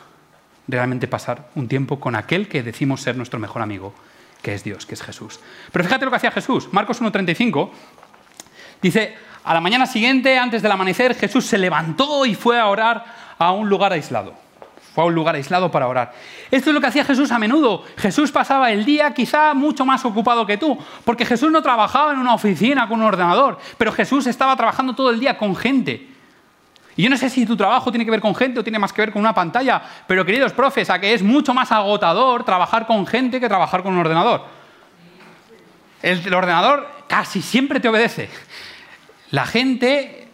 realmente 0.67 1.07
pasar 1.07 1.49
un 1.55 1.67
tiempo 1.67 1.99
con 1.99 2.15
aquel 2.15 2.47
que 2.47 2.63
decimos 2.63 3.01
ser 3.01 3.15
nuestro 3.15 3.39
mejor 3.39 3.61
amigo, 3.61 3.93
que 4.41 4.53
es 4.53 4.63
Dios, 4.63 4.85
que 4.85 4.95
es 4.95 5.01
Jesús. 5.01 5.39
Pero 5.71 5.85
fíjate 5.85 6.05
lo 6.05 6.11
que 6.11 6.17
hacía 6.17 6.31
Jesús. 6.31 6.69
Marcos 6.71 7.01
1.35 7.01 7.69
dice, 8.81 9.15
a 9.43 9.53
la 9.53 9.61
mañana 9.61 9.85
siguiente, 9.85 10.37
antes 10.37 10.61
del 10.61 10.71
amanecer, 10.71 11.15
Jesús 11.15 11.45
se 11.45 11.57
levantó 11.57 12.25
y 12.25 12.35
fue 12.35 12.59
a 12.59 12.67
orar 12.67 13.05
a 13.37 13.51
un 13.51 13.69
lugar 13.69 13.93
aislado. 13.93 14.46
Fue 14.97 15.03
a 15.03 15.07
un 15.09 15.13
lugar 15.13 15.35
aislado 15.35 15.69
para 15.69 15.87
orar. 15.87 16.11
Esto 16.49 16.71
es 16.71 16.73
lo 16.73 16.81
que 16.81 16.87
hacía 16.87 17.05
Jesús 17.05 17.31
a 17.31 17.37
menudo. 17.37 17.83
Jesús 17.97 18.31
pasaba 18.31 18.71
el 18.71 18.83
día 18.83 19.13
quizá 19.13 19.53
mucho 19.53 19.85
más 19.85 20.03
ocupado 20.05 20.43
que 20.43 20.57
tú, 20.57 20.75
porque 21.05 21.23
Jesús 21.23 21.51
no 21.51 21.61
trabajaba 21.61 22.13
en 22.13 22.17
una 22.17 22.33
oficina 22.33 22.87
con 22.87 23.01
un 23.01 23.05
ordenador, 23.05 23.59
pero 23.77 23.91
Jesús 23.91 24.25
estaba 24.25 24.55
trabajando 24.55 24.95
todo 24.95 25.11
el 25.11 25.19
día 25.19 25.37
con 25.37 25.55
gente. 25.55 26.09
Y 26.95 27.03
yo 27.03 27.11
no 27.11 27.17
sé 27.17 27.29
si 27.29 27.45
tu 27.45 27.55
trabajo 27.55 27.91
tiene 27.91 28.05
que 28.05 28.09
ver 28.09 28.21
con 28.21 28.33
gente 28.33 28.59
o 28.59 28.63
tiene 28.63 28.79
más 28.79 28.91
que 28.91 29.03
ver 29.03 29.11
con 29.11 29.19
una 29.19 29.35
pantalla, 29.35 29.83
pero 30.07 30.25
queridos 30.25 30.51
profes, 30.51 30.89
a 30.89 30.99
que 30.99 31.13
es 31.13 31.21
mucho 31.21 31.53
más 31.53 31.71
agotador 31.71 32.43
trabajar 32.43 32.87
con 32.87 33.05
gente 33.05 33.39
que 33.39 33.47
trabajar 33.47 33.83
con 33.83 33.93
un 33.93 33.99
ordenador. 33.99 34.45
El, 36.01 36.33
ordenador 36.33 36.89
casi 37.07 37.43
siempre 37.43 37.79
te 37.79 37.87
obedece. 37.87 38.31
La 39.29 39.45
gente, 39.45 40.27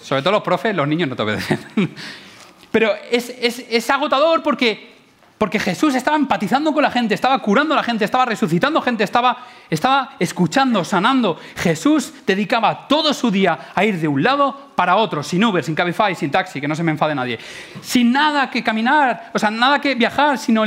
sobre 0.00 0.22
todo 0.22 0.32
los 0.32 0.42
profes, 0.42 0.74
los 0.74 0.88
niños 0.88 1.10
no 1.10 1.14
te 1.14 1.22
obedecen. 1.24 1.58
Pero 2.70 2.92
es, 3.10 3.90
agotador 3.90 4.42
porque 4.42 4.98
porque 5.38 5.60
Jesús 5.60 5.94
estaba 5.94 6.16
empatizando 6.16 6.72
con 6.72 6.82
la 6.82 6.90
gente, 6.90 7.14
estaba 7.14 7.38
curando 7.38 7.72
a 7.72 7.76
la 7.76 7.84
gente, 7.84 8.04
estaba 8.04 8.24
resucitando 8.24 8.82
gente, 8.82 9.04
estaba, 9.04 9.46
estaba 9.70 10.16
escuchando, 10.18 10.84
sanando. 10.84 11.38
Jesús 11.54 12.12
dedicaba 12.26 12.88
todo 12.88 13.14
su 13.14 13.30
día 13.30 13.70
a 13.72 13.84
ir 13.84 14.00
de 14.00 14.08
un 14.08 14.20
lado 14.20 14.72
para 14.74 14.96
otro, 14.96 15.22
sin 15.22 15.44
Uber, 15.44 15.62
sin 15.62 15.76
Cabify, 15.76 16.16
sin 16.16 16.32
taxi, 16.32 16.60
que 16.60 16.66
no 16.66 16.74
se 16.74 16.82
me 16.82 16.90
enfade 16.90 17.14
nadie. 17.14 17.38
Sin 17.80 18.10
nada 18.10 18.50
que 18.50 18.64
caminar, 18.64 19.30
o 19.32 19.38
sea, 19.38 19.48
nada 19.48 19.80
que 19.80 19.94
viajar, 19.94 20.38
sino 20.38 20.64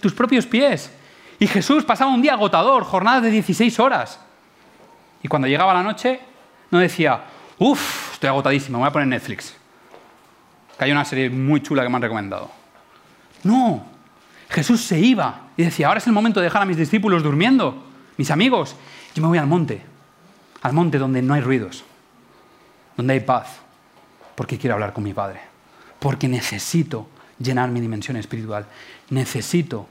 tus 0.00 0.14
propios 0.14 0.46
pies. 0.46 0.90
Y 1.38 1.46
Jesús 1.46 1.84
pasaba 1.84 2.10
un 2.10 2.22
día 2.22 2.32
agotador, 2.32 2.84
jornadas 2.84 3.24
de 3.24 3.30
16 3.30 3.78
horas. 3.78 4.20
Y 5.22 5.28
cuando 5.28 5.48
llegaba 5.48 5.74
la 5.74 5.82
noche, 5.82 6.18
no 6.70 6.78
decía, 6.78 7.24
uff, 7.58 8.14
estoy 8.14 8.28
agotadísimo, 8.28 8.78
me 8.78 8.84
voy 8.84 8.88
a 8.88 8.92
poner 8.92 9.08
Netflix. 9.08 9.54
Que 10.82 10.86
hay 10.86 10.92
una 10.92 11.04
serie 11.04 11.30
muy 11.30 11.62
chula 11.62 11.84
que 11.84 11.88
me 11.88 11.94
han 11.94 12.02
recomendado. 12.02 12.50
No, 13.44 13.86
Jesús 14.48 14.82
se 14.82 14.98
iba 14.98 15.42
y 15.56 15.62
decía, 15.62 15.86
ahora 15.86 15.98
es 15.98 16.08
el 16.08 16.12
momento 16.12 16.40
de 16.40 16.46
dejar 16.46 16.62
a 16.62 16.64
mis 16.64 16.76
discípulos 16.76 17.22
durmiendo, 17.22 17.86
mis 18.16 18.32
amigos, 18.32 18.74
yo 19.14 19.22
me 19.22 19.28
voy 19.28 19.38
al 19.38 19.46
monte, 19.46 19.80
al 20.60 20.72
monte 20.72 20.98
donde 20.98 21.22
no 21.22 21.34
hay 21.34 21.40
ruidos, 21.40 21.84
donde 22.96 23.12
hay 23.12 23.20
paz, 23.20 23.60
porque 24.34 24.58
quiero 24.58 24.74
hablar 24.74 24.92
con 24.92 25.04
mi 25.04 25.14
Padre, 25.14 25.38
porque 26.00 26.26
necesito 26.26 27.06
llenar 27.38 27.70
mi 27.70 27.80
dimensión 27.80 28.16
espiritual, 28.16 28.66
necesito 29.10 29.86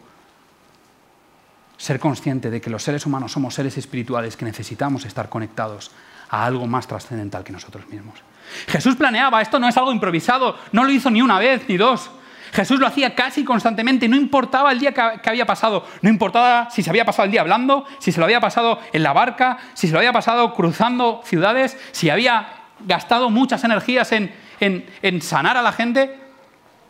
ser 1.78 2.02
consciente 2.02 2.50
de 2.50 2.60
que 2.60 2.70
los 2.70 2.84
seres 2.84 3.06
humanos 3.06 3.32
somos 3.32 3.54
seres 3.54 3.78
espirituales 3.78 4.36
que 4.36 4.44
necesitamos 4.44 5.06
estar 5.06 5.30
conectados 5.30 5.92
a 6.28 6.46
algo 6.46 6.68
más 6.68 6.86
trascendental 6.86 7.46
que 7.46 7.54
nosotros 7.54 7.88
mismos. 7.88 8.22
Jesús 8.68 8.96
planeaba, 8.96 9.42
esto 9.42 9.60
no 9.60 9.68
es 9.68 9.78
algo 9.78 9.92
improvisado, 9.92 10.58
no 10.72 10.84
lo 10.84 10.92
hizo 10.92 11.10
ni 11.10 11.22
una 11.22 11.40
vez 11.40 11.68
ni 11.68 11.78
dos, 11.78 12.12
Jesús 12.52 12.80
lo 12.80 12.88
hacía 12.88 13.16
casi 13.16 13.46
constantemente, 13.46 14.10
no 14.10 14.18
importaba 14.18 14.72
el 14.72 14.80
día 14.80 14.94
que 14.94 15.30
había 15.30 15.46
pasado, 15.46 15.88
no 16.02 16.10
importaba 16.10 16.70
si 16.70 16.84
se 16.84 16.90
había 16.90 17.06
pasado 17.06 17.26
el 17.26 17.32
día 17.32 17.42
hablando, 17.42 17.86
si 18.00 18.12
se 18.12 18.20
lo 18.20 18.26
había 18.26 18.42
pasado 18.42 18.80
en 18.92 19.04
la 19.04 19.14
barca, 19.14 19.58
si 19.74 19.88
se 19.88 19.94
lo 19.94 20.00
había 20.00 20.12
pasado 20.12 20.54
cruzando 20.54 21.22
ciudades, 21.24 21.78
si 21.94 22.10
había 22.10 22.50
gastado 22.82 23.30
muchas 23.30 23.64
energías 23.64 24.12
en, 24.12 25.22
sanar 25.22 25.56
a 25.56 25.62
la 25.62 25.72
gente. 25.72 26.20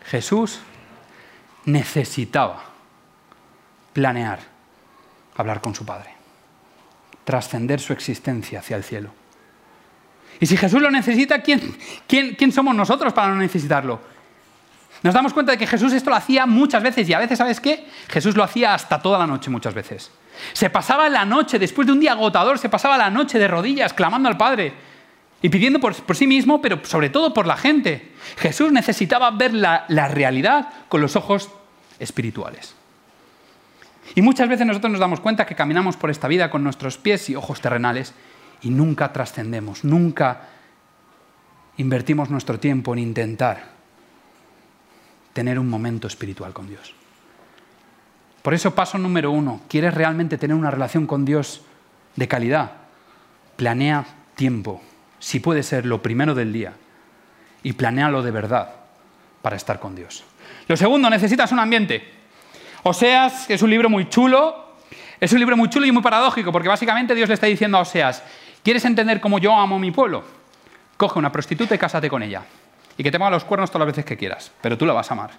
Jesús 0.06 0.60
necesitaba 1.66 2.64
planear 3.94 4.40
hablar 5.38 5.62
con 5.62 5.76
su 5.76 5.86
Padre, 5.86 6.12
trascender 7.24 7.80
su 7.80 7.94
existencia 7.94 8.60
hacia 8.60 8.78
el 8.78 8.84
cielo. 8.84 9.21
Y 10.42 10.48
si 10.48 10.58
Jesús 10.58 10.82
lo 10.82 10.90
necesita, 10.90 11.44
¿quién, 11.44 11.78
quién, 12.08 12.34
quién 12.34 12.52
somos 12.52 12.76
nosotros 12.76 13.14
para 13.14 13.30
no 13.30 13.36
necesitarlo? 13.36 14.02
Nos 15.04 15.14
damos 15.14 15.34
cuenta 15.34 15.52
de 15.52 15.58
que 15.60 15.68
Jesús 15.68 15.94
esto 15.94 16.10
lo 16.10 16.16
hacía 16.16 16.48
muchas 16.48 16.82
veces 16.82 17.08
y 17.08 17.14
a 17.14 17.20
veces, 17.20 17.38
¿sabes 17.38 17.60
qué? 17.60 17.88
Jesús 18.10 18.36
lo 18.36 18.44
hacía 18.44 18.74
hasta 18.74 19.00
toda 19.04 19.20
la 19.20 19.28
noche 19.28 19.52
muchas 19.52 19.76
veces. 19.76 20.12
Se 20.54 20.72
pasaba 20.72 21.10
la 21.10 21.26
noche, 21.26 21.60
después 21.60 21.86
de 21.86 21.94
un 21.94 22.00
día 22.00 22.14
agotador, 22.14 22.58
se 22.58 22.70
pasaba 22.70 22.98
la 22.98 23.12
noche 23.12 23.38
de 23.38 23.48
rodillas 23.48 23.94
clamando 23.94 24.30
al 24.30 24.38
Padre 24.38 24.74
y 25.44 25.50
pidiendo 25.50 25.80
por, 25.80 26.16
sí 26.16 26.26
mismo, 26.26 26.60
pero 26.60 26.84
sobre 26.86 27.12
todo 27.12 27.36
por 27.36 27.46
la 27.46 27.56
gente. 27.56 28.14
Jesús 28.38 28.72
necesitaba 28.72 29.30
ver 29.30 29.54
la, 29.54 29.86
la 29.90 30.08
realidad 30.08 30.70
con 30.90 31.02
los 31.02 31.16
ojos 31.16 31.52
espirituales. 32.00 32.76
Y 34.16 34.24
muchas 34.24 34.50
veces 34.50 34.66
nosotros 34.66 34.92
nos 34.92 35.00
damos 35.00 35.20
cuenta 35.20 35.46
que 35.46 35.54
caminamos 35.56 35.98
por 35.98 36.10
esta 36.10 36.28
vida 36.28 36.50
con 36.50 36.64
nuestros 36.64 36.98
pies 36.98 37.30
y 37.30 37.36
ojos 37.36 37.62
terrenales 37.62 38.16
y 38.62 38.70
nunca 38.70 39.12
trascendemos, 39.12 39.84
nunca 39.84 40.42
invertimos 41.78 42.30
nuestro 42.30 42.60
tiempo 42.60 42.94
en 42.94 43.00
intentar 43.00 43.72
tener 45.34 45.58
un 45.58 45.70
momento 45.70 46.08
espiritual 46.08 46.54
con 46.54 46.68
Dios. 46.68 46.94
Por 48.42 48.54
eso, 48.54 48.74
paso 48.74 48.98
número 48.98 49.32
uno, 49.32 49.62
¿quieres 49.68 49.94
realmente 49.94 50.38
tener 50.38 50.56
una 50.56 50.72
relación 50.72 51.06
con 51.06 51.26
Dios 51.26 51.62
de 52.16 52.28
calidad? 52.28 52.72
Planea 53.56 54.06
tiempo, 54.36 54.82
si 55.20 55.40
puede 55.40 55.64
ser 55.64 55.86
lo 55.86 56.02
primero 56.02 56.34
del 56.34 56.52
día, 56.52 56.74
y 57.64 57.74
planealo 57.74 58.24
de 58.24 58.32
verdad 58.32 58.74
para 59.42 59.56
estar 59.56 59.80
con 59.80 59.96
Dios. 59.96 60.24
Lo 60.68 60.76
segundo, 60.76 61.10
necesitas 61.10 61.52
un 61.52 61.60
ambiente. 61.60 62.04
Oseas, 62.84 63.50
es 63.50 63.62
un 63.62 63.70
libro 63.70 63.90
muy 63.90 64.10
chulo, 64.10 64.76
es 65.20 65.32
un 65.34 65.40
libro 65.40 65.56
muy 65.56 65.70
chulo 65.70 65.86
y 65.86 65.92
muy 65.92 66.02
paradójico, 66.02 66.52
porque 66.52 66.68
básicamente 66.68 67.14
Dios 67.14 67.30
le 67.30 67.36
está 67.36 67.46
diciendo 67.46 67.78
a 67.78 67.82
Oseas, 67.82 68.24
¿quieres 68.64 68.86
entender 68.86 69.20
cómo 69.20 69.40
yo 69.40 69.54
amo 69.54 69.76
a 69.76 69.80
mi 69.80 69.92
pueblo? 69.92 70.24
Coge 70.98 71.20
una 71.20 71.32
prostituta 71.32 71.76
y 71.76 71.78
cásate 71.78 72.10
con 72.10 72.24
ella 72.24 72.44
y 72.98 73.04
que 73.04 73.12
te 73.12 73.18
ponga 73.18 73.32
los 73.32 73.44
cuernos 73.44 73.72
todas 73.72 73.88
las 73.88 73.96
veces 73.96 74.06
que 74.06 74.18
quieras, 74.18 74.52
pero 74.62 74.78
tú 74.78 74.86
la 74.86 74.94
vas 74.94 75.10
a 75.10 75.14
amar. 75.14 75.32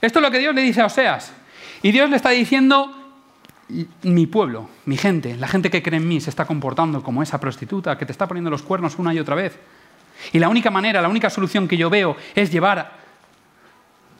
Esto 0.00 0.18
es 0.18 0.22
lo 0.24 0.30
que 0.30 0.38
Dios 0.38 0.54
le 0.54 0.62
dice 0.62 0.80
a 0.80 0.86
Oseas. 0.86 1.32
Y 1.82 1.92
Dios 1.92 2.10
le 2.10 2.16
está 2.16 2.30
diciendo, 2.30 2.92
mi 4.02 4.26
pueblo, 4.26 4.68
mi 4.84 4.96
gente, 4.96 5.36
la 5.36 5.48
gente 5.48 5.70
que 5.70 5.82
cree 5.82 5.98
en 5.98 6.08
mí 6.08 6.20
se 6.20 6.30
está 6.30 6.44
comportando 6.44 7.02
como 7.02 7.22
esa 7.22 7.38
prostituta 7.38 7.96
que 7.96 8.06
te 8.06 8.12
está 8.12 8.26
poniendo 8.26 8.50
los 8.50 8.62
cuernos 8.62 8.98
una 8.98 9.14
y 9.14 9.18
otra 9.18 9.34
vez. 9.34 9.58
Y 10.32 10.38
la 10.38 10.48
única 10.48 10.70
manera, 10.70 11.00
la 11.00 11.08
única 11.08 11.30
solución 11.30 11.68
que 11.68 11.76
yo 11.76 11.90
veo 11.90 12.16
es 12.34 12.50
llevar 12.50 12.92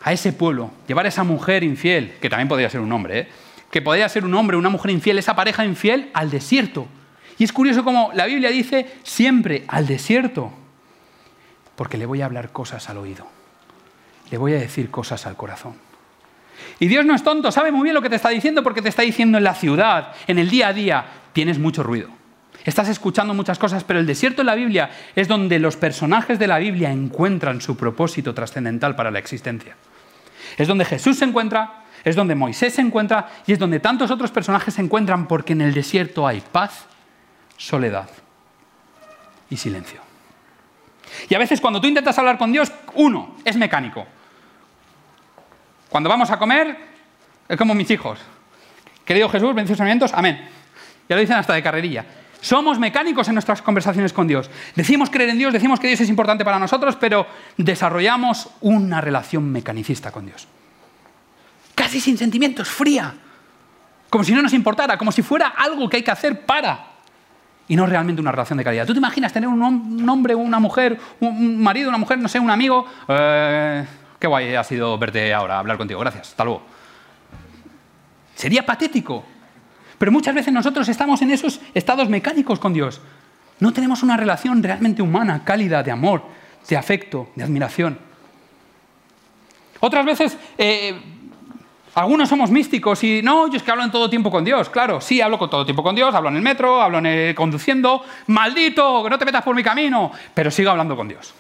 a 0.03 0.13
ese 0.13 0.33
pueblo, 0.33 0.71
llevar 0.87 1.07
a 1.07 1.09
esa 1.09 1.25
mujer 1.25 1.63
infiel, 1.63 2.15
que 2.21 2.29
también 2.29 2.49
podría 2.49 2.71
ser 2.71 2.81
un 2.81 2.93
hombre, 2.93 3.19
¿eh? 3.19 3.29
que 3.71 3.83
podría 3.83 4.09
ser 4.09 4.25
un 4.25 4.35
hombre, 4.35 4.57
una 4.57 4.69
mujer 4.69 4.91
infiel, 4.91 5.19
esa 5.19 5.35
pareja 5.35 5.65
infiel, 5.65 6.11
al 6.15 6.31
desierto. 6.31 6.87
Y 7.39 7.45
es 7.45 7.53
curioso 7.53 7.85
como 7.85 8.11
la 8.15 8.27
Biblia 8.27 8.51
dice 8.51 8.87
siempre 9.03 9.65
al 9.69 9.87
desierto 9.87 10.53
porque 11.77 11.97
le 11.99 12.07
voy 12.07 12.23
a 12.23 12.27
hablar 12.27 12.53
cosas 12.53 12.89
al 12.91 12.99
oído. 12.99 13.27
Le 14.31 14.39
voy 14.39 14.55
a 14.55 14.59
decir 14.59 14.91
cosas 14.91 15.27
al 15.27 15.37
corazón. 15.37 15.75
Y 16.79 16.87
Dios 16.87 17.05
no 17.05 17.15
es 17.15 17.23
tonto, 17.23 17.51
sabe 17.51 17.73
muy 17.73 17.85
bien 17.85 17.95
lo 17.95 18.03
que 18.03 18.11
te 18.11 18.17
está 18.17 18.29
diciendo 18.29 18.63
porque 18.63 18.83
te 18.83 18.89
está 18.89 19.03
diciendo 19.03 19.39
en 19.39 19.45
la 19.45 19.55
ciudad, 19.55 20.13
en 20.27 20.39
el 20.39 20.49
día 20.49 20.69
a 20.69 20.73
día, 20.73 21.05
tienes 21.33 21.59
mucho 21.59 21.83
ruido. 21.83 22.09
Estás 22.65 22.89
escuchando 22.89 23.35
muchas 23.35 23.59
cosas, 23.59 23.83
pero 23.83 23.99
el 23.99 24.07
desierto 24.07 24.43
en 24.43 24.47
la 24.47 24.55
Biblia 24.55 24.91
es 25.17 25.27
donde 25.27 25.59
los 25.59 25.77
personajes 25.77 26.39
de 26.39 26.47
la 26.47 26.59
Biblia 26.59 26.93
encuentran 26.93 27.61
su 27.61 27.77
propósito 27.77 28.35
trascendental 28.35 28.95
para 28.95 29.11
la 29.11 29.19
existencia. 29.19 29.77
Es 30.57 30.69
donde 30.69 30.85
Jesús 30.85 31.19
se 31.19 31.25
encuentra, 31.25 31.85
es 32.05 32.15
donde 32.15 32.35
Moisés 32.35 32.75
se 32.75 32.81
encuentra 32.81 33.29
y 33.47 33.53
es 33.53 33.59
donde 33.59 33.81
tantos 33.81 34.11
otros 34.11 34.31
personajes 34.31 34.75
se 34.75 34.83
encuentran 34.83 35.27
porque 35.27 35.55
en 35.55 35.63
el 35.63 35.75
desierto 35.75 36.27
hay 36.27 36.41
paz, 36.41 36.87
soledad 37.57 38.09
y 39.51 39.57
silencio. 39.57 40.01
Y 41.29 41.35
a 41.35 41.39
veces 41.39 41.61
cuando 41.61 41.81
tú 41.81 41.87
intentas 41.87 42.19
hablar 42.19 42.39
con 42.39 42.53
Dios, 42.53 42.73
uno, 42.95 43.37
es 43.45 43.57
mecánico. 43.57 44.07
Cuando 45.89 46.09
vamos 46.09 46.31
a 46.31 46.39
comer, 46.39 46.77
es 47.49 47.57
como 47.57 47.75
mis 47.75 47.91
hijos. 47.91 48.19
Querido 49.05 49.29
Jesús, 49.29 49.55
benditos 49.55 49.77
sentimientos, 49.77 50.13
amén. 50.15 50.49
Ya 51.09 51.17
lo 51.17 51.21
dicen 51.21 51.37
hasta 51.37 51.55
de 51.55 51.63
carrerilla. 51.63 52.05
Somos 52.41 52.79
mecánicos 52.79 53.29
en 53.29 53.35
nuestras 53.35 53.63
conversaciones 53.63 54.13
con 54.13 54.27
Dios. 54.27 54.51
Decimos 54.75 55.11
creer 55.11 55.31
en 55.31 55.39
Dios, 55.39 55.53
decimos 55.53 55.79
que 55.79 55.87
Dios 55.87 56.01
es 56.01 56.09
importante 56.09 56.45
para 56.45 56.59
nosotros, 56.59 56.97
pero 56.97 57.27
desarrollamos 57.57 58.49
una 58.63 59.01
relación 59.01 59.51
mecanicista 59.51 60.11
con 60.11 60.27
Dios. 60.27 60.49
Casi 61.75 62.01
sin 62.01 62.19
sentimientos, 62.19 62.69
fría. 62.69 63.15
Como 64.11 64.25
si 64.25 64.35
no 64.35 64.43
nos 64.43 64.53
importara, 64.53 64.99
como 64.99 65.13
si 65.13 65.23
fuera 65.23 65.49
algo 65.49 65.89
que 65.89 65.99
hay 65.99 66.03
que 66.03 66.11
hacer 66.11 66.45
para 66.45 66.92
y 67.69 67.77
no 67.77 67.87
realmente 67.87 68.21
una 68.21 68.33
relación 68.33 68.59
de 68.59 68.65
calidad. 68.65 68.87
¿Tú 68.87 68.93
te 68.93 68.99
imaginas 68.99 69.33
tener 69.33 69.49
un, 69.49 70.09
hombre, 70.09 70.35
una 70.35 70.59
mujer, 70.59 70.99
un 71.21 71.63
marido, 71.63 71.89
una 71.89 71.99
mujer, 71.99 72.19
no 72.19 72.29
sé, 72.29 72.39
un 72.39 72.51
amigo? 72.51 72.87
Eh, 73.09 73.85
qué 74.19 74.27
guay 74.27 74.55
ha 74.55 74.65
sido 74.65 74.99
verte 74.99 75.33
ahora, 75.33 75.59
hablar 75.59 75.79
contigo. 75.79 76.01
Gracias, 76.01 76.31
hasta 76.31 76.45
luego. 76.45 76.63
Sería 78.35 78.67
patético. 78.67 79.25
Pero 79.99 80.11
muchas 80.11 80.35
veces 80.35 80.53
nosotros 80.53 80.89
estamos 80.89 81.23
en 81.23 81.31
esos 81.31 81.61
estados 81.75 82.09
mecánicos 82.09 82.59
con 82.59 82.73
Dios. 82.73 83.01
No 83.61 83.73
tenemos 83.73 84.03
una 84.03 84.17
relación 84.17 84.63
realmente 84.63 85.03
humana, 85.03 85.45
cálida, 85.45 85.83
de 85.83 85.93
amor, 85.93 86.25
de 86.69 86.77
afecto, 86.77 87.31
de 87.37 87.45
admiración. 87.45 87.99
Otras 89.79 90.05
veces, 90.05 90.37
eh, 90.59 91.01
algunos 91.95 92.29
somos 92.29 92.51
místicos 92.51 93.05
y 93.05 93.21
no, 93.23 93.49
yo 93.49 93.57
es 93.57 93.63
que 93.63 93.71
hablo 93.71 93.85
en 93.85 93.91
todo 93.91 94.09
tiempo 94.09 94.31
con 94.31 94.45
Dios. 94.45 94.71
Claro, 94.71 95.01
sí, 95.01 95.21
hablo 95.21 95.39
con 95.39 95.51
todo 95.51 95.65
tiempo 95.65 95.83
con 95.83 95.95
Dios, 95.95 96.15
hablo 96.15 96.31
en 96.31 96.37
el 96.37 96.43
metro, 96.43 96.81
hablo 96.81 97.01
conduciendo. 97.35 98.03
Maldito, 98.29 99.05
que 99.05 99.11
no 99.11 99.19
te 99.19 99.25
metas 99.27 99.43
por 99.43 99.55
mi 99.55 99.63
camino. 99.63 100.11
Pero 100.33 100.51
sigo 100.51 100.71
hablando 100.71 100.97
con 100.97 101.09
Dios. 101.09 101.35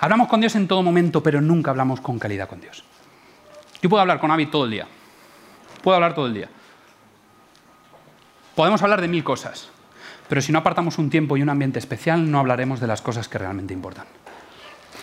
Hablamos 0.00 0.26
con 0.26 0.40
Dios 0.40 0.56
en 0.56 0.66
todo 0.66 0.82
momento, 0.82 1.22
pero 1.22 1.40
nunca 1.40 1.70
hablamos 1.70 2.00
con 2.00 2.18
calidad 2.18 2.48
con 2.48 2.60
Dios. 2.60 2.84
Yo 3.80 3.88
puedo 3.88 4.00
hablar 4.00 4.18
con 4.18 4.32
Avi 4.32 4.46
todo 4.46 4.64
el 4.64 4.72
día. 4.72 4.88
Puedo 5.80 5.94
hablar 5.94 6.14
todo 6.14 6.26
el 6.26 6.34
día. 6.34 6.48
Podemos 8.56 8.82
hablar 8.82 9.00
de 9.00 9.08
mil 9.08 9.22
cosas, 9.22 9.70
pero 10.28 10.42
si 10.42 10.50
no 10.50 10.58
apartamos 10.58 10.98
un 10.98 11.10
tiempo 11.10 11.36
y 11.36 11.42
un 11.42 11.48
ambiente 11.48 11.78
especial, 11.78 12.30
no 12.30 12.40
hablaremos 12.40 12.80
de 12.80 12.88
las 12.88 13.00
cosas 13.00 13.28
que 13.28 13.38
realmente 13.38 13.72
importan. 13.72 14.06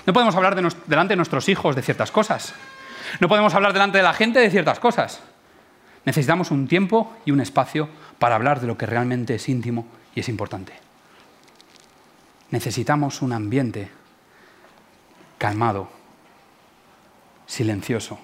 No 0.05 0.12
podemos 0.13 0.36
hablar 0.36 0.55
delante 0.55 1.13
de 1.13 1.15
nuestros 1.15 1.48
hijos 1.50 1.75
de 1.75 1.81
ciertas 1.81 2.12
cosas. 2.12 2.53
No 3.19 3.27
podemos 3.27 3.53
hablar 3.53 3.73
delante 3.73 3.97
de 3.97 4.03
la 4.03 4.13
gente 4.13 4.39
de 4.39 4.49
ciertas 4.49 4.79
cosas. 4.79 5.21
Necesitamos 6.05 6.51
un 6.51 6.67
tiempo 6.67 7.15
y 7.25 7.31
un 7.31 7.41
espacio 7.41 7.89
para 8.19 8.35
hablar 8.35 8.61
de 8.61 8.67
lo 8.67 8.77
que 8.77 8.85
realmente 8.85 9.35
es 9.35 9.49
íntimo 9.49 9.85
y 10.15 10.21
es 10.21 10.29
importante. 10.29 10.73
Necesitamos 12.51 13.21
un 13.21 13.33
ambiente 13.33 13.89
calmado, 15.37 15.89
silencioso, 17.45 18.19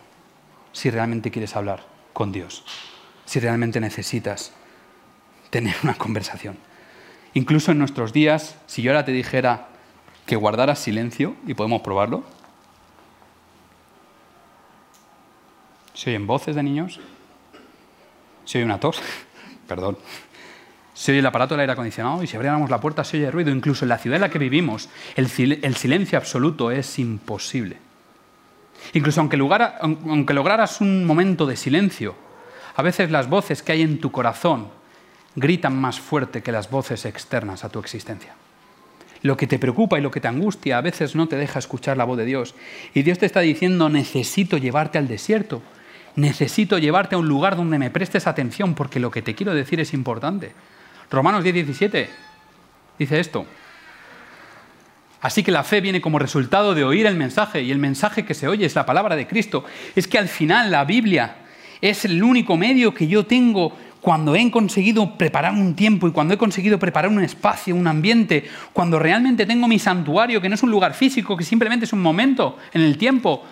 si 0.71 0.89
realmente 0.89 1.31
quieres 1.31 1.55
hablar 1.55 1.83
con 2.13 2.31
Dios, 2.31 2.65
si 3.25 3.39
realmente 3.39 3.79
necesitas 3.79 4.51
tener 5.49 5.75
una 5.83 5.95
conversación. 5.95 6.57
Incluso 7.33 7.71
en 7.71 7.79
nuestros 7.79 8.13
días, 8.13 8.55
si 8.65 8.81
yo 8.81 8.91
ahora 8.91 9.05
te 9.05 9.11
dijera 9.11 9.67
que 10.25 10.35
guardaras 10.35 10.79
silencio, 10.79 11.35
y 11.45 11.53
podemos 11.53 11.81
probarlo, 11.81 12.23
¿se 15.95 16.11
oyen 16.11 16.27
voces 16.27 16.55
de 16.55 16.61
niños? 16.61 16.99
¿Se 18.45 18.59
oye 18.59 18.65
una 18.65 18.79
tos? 18.79 19.01
Perdón. 19.67 19.97
Se 20.93 21.11
oye 21.11 21.19
el 21.19 21.25
aparato 21.25 21.55
del 21.55 21.61
aire 21.61 21.73
acondicionado 21.73 22.21
y 22.21 22.27
si 22.27 22.35
abriéramos 22.35 22.69
la 22.69 22.79
puerta 22.79 23.03
se 23.03 23.17
oye 23.17 23.31
ruido. 23.31 23.51
Incluso 23.51 23.83
en 23.83 23.89
la 23.89 23.97
ciudad 23.97 24.15
en 24.17 24.21
la 24.21 24.29
que 24.29 24.39
vivimos, 24.39 24.89
el, 25.15 25.27
silencio 25.27 26.17
absoluto 26.17 26.71
es 26.71 26.99
imposible. 26.99 27.77
Incluso 28.93 29.19
aunque, 29.19 29.37
aunque 29.37 30.33
lograras 30.33 30.79
un 30.79 31.05
momento 31.05 31.45
de 31.47 31.57
silencio, 31.57 32.15
a 32.75 32.81
veces 32.81 33.09
las 33.09 33.27
voces 33.29 33.63
que 33.63 33.71
hay 33.71 33.81
en 33.81 33.99
tu 33.99 34.11
corazón 34.11 34.69
gritan 35.35 35.79
más 35.79 35.99
fuerte 35.99 36.41
que 36.41 36.51
las 36.51 36.69
voces 36.69 37.05
externas 37.05 37.63
a 37.63 37.69
tu 37.69 37.79
existencia. 37.79 38.35
Lo 39.21 39.35
que 39.35 39.47
te 39.47 39.59
preocupa 39.59 39.97
y 39.97 40.01
lo 40.01 40.11
que 40.11 40.21
te 40.21 40.27
angustia 40.27 40.77
a 40.77 40.81
veces 40.81 41.15
no 41.15 41.27
te 41.27 41.35
deja 41.35 41.59
escuchar 41.59 41.97
la 41.97 42.03
voz 42.03 42.17
de 42.17 42.25
Dios. 42.25 42.53
Y 42.93 43.01
Dios 43.01 43.17
te 43.17 43.25
está 43.25 43.39
diciendo, 43.39 43.89
necesito 43.89 44.57
llevarte 44.57 44.97
al 44.97 45.07
desierto, 45.07 45.61
necesito 46.15 46.77
llevarte 46.77 47.15
a 47.15 47.17
un 47.17 47.27
lugar 47.27 47.55
donde 47.55 47.79
me 47.79 47.89
prestes 47.89 48.27
atención 48.27 48.73
porque 48.73 48.99
lo 48.99 49.11
que 49.11 49.21
te 49.21 49.35
quiero 49.35 49.53
decir 49.53 49.79
es 49.79 49.93
importante. 49.93 50.53
Romanos 51.11 51.43
10, 51.43 51.55
17 51.55 52.09
dice 52.97 53.19
esto. 53.19 53.45
Así 55.21 55.43
que 55.43 55.51
la 55.51 55.63
fe 55.63 55.81
viene 55.81 56.01
como 56.01 56.19
resultado 56.19 56.75
de 56.75 56.83
oír 56.83 57.05
el 57.05 57.15
mensaje 57.15 57.63
y 57.63 57.71
el 57.71 57.79
mensaje 57.79 58.25
que 58.25 58.33
se 58.33 58.47
oye 58.47 58.65
es 58.65 58.75
la 58.75 58.85
palabra 58.85 59.15
de 59.15 59.27
Cristo. 59.27 59.65
Es 59.95 60.07
que 60.07 60.19
al 60.19 60.27
final 60.27 60.69
la 60.69 60.85
Biblia 60.85 61.37
es 61.81 62.05
el 62.05 62.21
único 62.23 62.57
medio 62.57 62.93
que 62.93 63.07
yo 63.07 63.25
tengo 63.25 63.75
cuando 64.01 64.35
he 64.35 64.51
conseguido 64.51 65.17
preparar 65.17 65.53
un 65.53 65.75
tiempo 65.75 66.07
y 66.07 66.11
cuando 66.11 66.35
he 66.35 66.37
conseguido 66.37 66.77
preparar 66.77 67.09
un 67.09 67.23
espacio, 67.23 67.75
un 67.75 67.87
ambiente, 67.87 68.45
cuando 68.71 68.99
realmente 68.99 69.47
tengo 69.47 69.67
mi 69.67 69.79
santuario, 69.79 70.39
que 70.39 70.47
no 70.47 70.53
es 70.53 70.61
un 70.61 70.69
lugar 70.69 70.93
físico, 70.93 71.35
que 71.35 71.43
simplemente 71.43 71.85
es 71.85 71.93
un 71.93 72.03
momento 72.03 72.59
en 72.71 72.81
el 72.81 72.99
tiempo, 72.99 73.43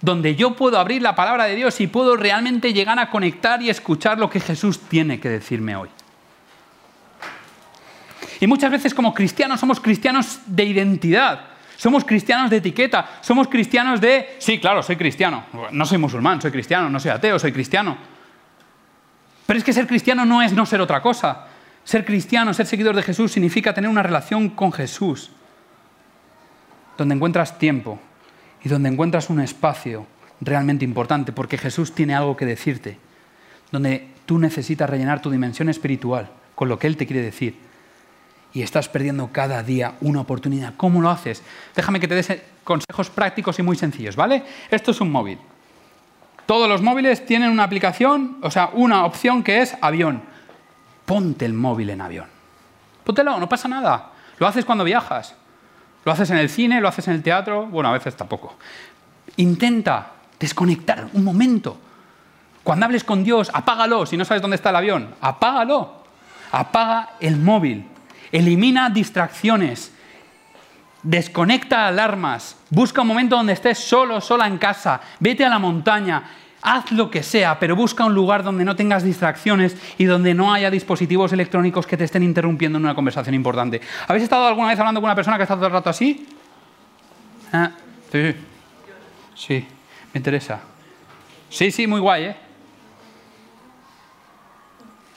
donde 0.00 0.34
yo 0.36 0.54
puedo 0.54 0.78
abrir 0.78 1.02
la 1.02 1.14
palabra 1.14 1.44
de 1.44 1.56
Dios 1.56 1.80
y 1.80 1.86
puedo 1.86 2.16
realmente 2.16 2.72
llegar 2.72 2.98
a 2.98 3.10
conectar 3.10 3.62
y 3.62 3.70
escuchar 3.70 4.18
lo 4.18 4.28
que 4.28 4.40
Jesús 4.40 4.80
tiene 4.80 5.18
que 5.18 5.28
decirme 5.28 5.76
hoy. 5.76 5.88
Y 8.40 8.46
muchas 8.46 8.70
veces 8.70 8.92
como 8.92 9.14
cristianos 9.14 9.60
somos 9.60 9.80
cristianos 9.80 10.40
de 10.46 10.64
identidad, 10.64 11.40
somos 11.76 12.04
cristianos 12.04 12.50
de 12.50 12.58
etiqueta, 12.58 13.18
somos 13.22 13.48
cristianos 13.48 14.00
de, 14.00 14.36
sí, 14.38 14.58
claro, 14.58 14.82
soy 14.82 14.96
cristiano, 14.96 15.44
no 15.70 15.86
soy 15.86 15.98
musulmán, 15.98 16.40
soy 16.42 16.50
cristiano, 16.50 16.90
no 16.90 17.00
soy 17.00 17.10
ateo, 17.10 17.38
soy 17.38 17.52
cristiano. 17.52 17.96
Pero 19.46 19.58
es 19.58 19.64
que 19.64 19.72
ser 19.72 19.86
cristiano 19.86 20.24
no 20.24 20.42
es 20.42 20.52
no 20.52 20.66
ser 20.66 20.80
otra 20.80 21.00
cosa. 21.00 21.46
Ser 21.84 22.04
cristiano, 22.04 22.52
ser 22.52 22.66
seguidor 22.66 22.96
de 22.96 23.02
Jesús 23.02 23.32
significa 23.32 23.72
tener 23.72 23.88
una 23.88 24.02
relación 24.02 24.50
con 24.50 24.72
Jesús, 24.72 25.30
donde 26.98 27.14
encuentras 27.14 27.58
tiempo 27.58 28.00
y 28.62 28.68
donde 28.68 28.88
encuentras 28.88 29.30
un 29.30 29.40
espacio 29.40 30.06
realmente 30.40 30.84
importante, 30.84 31.32
porque 31.32 31.58
Jesús 31.58 31.94
tiene 31.94 32.14
algo 32.14 32.36
que 32.36 32.46
decirte, 32.46 32.98
donde 33.72 34.08
tú 34.26 34.38
necesitas 34.38 34.88
rellenar 34.88 35.22
tu 35.22 35.30
dimensión 35.30 35.68
espiritual 35.68 36.30
con 36.54 36.68
lo 36.68 36.78
que 36.78 36.86
Él 36.86 36.96
te 36.96 37.06
quiere 37.06 37.22
decir 37.22 37.66
y 38.56 38.62
estás 38.62 38.88
perdiendo 38.88 39.28
cada 39.32 39.62
día 39.62 39.96
una 40.00 40.22
oportunidad. 40.22 40.72
¿Cómo 40.78 41.02
lo 41.02 41.10
haces? 41.10 41.42
Déjame 41.74 42.00
que 42.00 42.08
te 42.08 42.14
des 42.14 42.42
consejos 42.64 43.10
prácticos 43.10 43.58
y 43.58 43.62
muy 43.62 43.76
sencillos, 43.76 44.16
¿vale? 44.16 44.44
Esto 44.70 44.92
es 44.92 45.00
un 45.02 45.12
móvil. 45.12 45.38
Todos 46.46 46.66
los 46.66 46.80
móviles 46.80 47.26
tienen 47.26 47.50
una 47.50 47.64
aplicación, 47.64 48.38
o 48.40 48.50
sea, 48.50 48.70
una 48.72 49.04
opción 49.04 49.42
que 49.42 49.60
es 49.60 49.76
avión. 49.82 50.22
Ponte 51.04 51.44
el 51.44 51.52
móvil 51.52 51.90
en 51.90 52.00
avión. 52.00 52.28
Póntelo, 53.04 53.38
no 53.38 53.46
pasa 53.46 53.68
nada. 53.68 54.12
Lo 54.38 54.46
haces 54.46 54.64
cuando 54.64 54.84
viajas. 54.84 55.34
Lo 56.06 56.12
haces 56.12 56.30
en 56.30 56.38
el 56.38 56.48
cine, 56.48 56.80
lo 56.80 56.86
haces 56.86 57.08
en 57.08 57.14
el 57.14 57.22
teatro, 57.24 57.66
bueno, 57.66 57.88
a 57.88 57.92
veces 57.92 58.16
tampoco. 58.16 58.56
Intenta 59.38 60.12
desconectar 60.38 61.08
un 61.12 61.24
momento. 61.24 61.80
Cuando 62.62 62.86
hables 62.86 63.02
con 63.02 63.24
Dios, 63.24 63.50
apágalo. 63.52 64.06
Si 64.06 64.16
no 64.16 64.24
sabes 64.24 64.40
dónde 64.40 64.54
está 64.54 64.70
el 64.70 64.76
avión, 64.76 65.16
apágalo. 65.20 66.04
Apaga 66.52 67.14
el 67.18 67.36
móvil. 67.36 67.88
Elimina 68.30 68.88
distracciones. 68.88 69.92
Desconecta 71.02 71.88
alarmas. 71.88 72.56
Busca 72.70 73.02
un 73.02 73.08
momento 73.08 73.34
donde 73.36 73.54
estés 73.54 73.78
solo, 73.78 74.20
sola 74.20 74.46
en 74.46 74.58
casa. 74.58 75.00
Vete 75.18 75.44
a 75.44 75.48
la 75.48 75.58
montaña. 75.58 76.22
Haz 76.68 76.90
lo 76.90 77.12
que 77.12 77.22
sea, 77.22 77.60
pero 77.60 77.76
busca 77.76 78.04
un 78.04 78.12
lugar 78.12 78.42
donde 78.42 78.64
no 78.64 78.74
tengas 78.74 79.04
distracciones 79.04 79.76
y 79.98 80.04
donde 80.04 80.34
no 80.34 80.52
haya 80.52 80.68
dispositivos 80.68 81.32
electrónicos 81.32 81.86
que 81.86 81.96
te 81.96 82.02
estén 82.02 82.24
interrumpiendo 82.24 82.76
en 82.76 82.84
una 82.84 82.94
conversación 82.96 83.36
importante. 83.36 83.80
¿Habéis 84.08 84.24
estado 84.24 84.48
alguna 84.48 84.70
vez 84.70 84.78
hablando 84.80 85.00
con 85.00 85.06
una 85.06 85.14
persona 85.14 85.36
que 85.36 85.44
está 85.44 85.54
todo 85.54 85.66
el 85.66 85.72
rato 85.72 85.90
así? 85.90 86.26
Ah, 87.52 87.70
sí. 88.10 88.34
Sí, 89.36 89.64
me 90.12 90.18
interesa. 90.18 90.58
Sí, 91.48 91.70
sí, 91.70 91.86
muy 91.86 92.00
guay, 92.00 92.24
¿eh? 92.24 92.36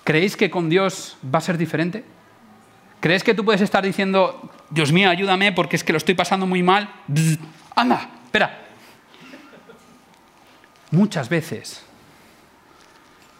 ¿Creéis 0.04 0.38
que 0.38 0.52
con 0.52 0.70
Dios 0.70 1.18
va 1.34 1.40
a 1.40 1.42
ser 1.42 1.58
diferente? 1.58 2.06
¿Crees 3.00 3.24
que 3.24 3.34
tú 3.34 3.44
puedes 3.44 3.62
estar 3.62 3.84
diciendo, 3.84 4.52
Dios 4.70 4.92
mío, 4.92 5.10
ayúdame 5.10 5.52
porque 5.52 5.78
es 5.78 5.84
que 5.84 5.94
lo 5.94 5.98
estoy 5.98 6.14
pasando 6.14 6.46
muy 6.46 6.62
mal? 6.62 6.92
anda, 7.76 8.08
espera. 8.26 8.69
Muchas 10.92 11.30
veces 11.30 11.84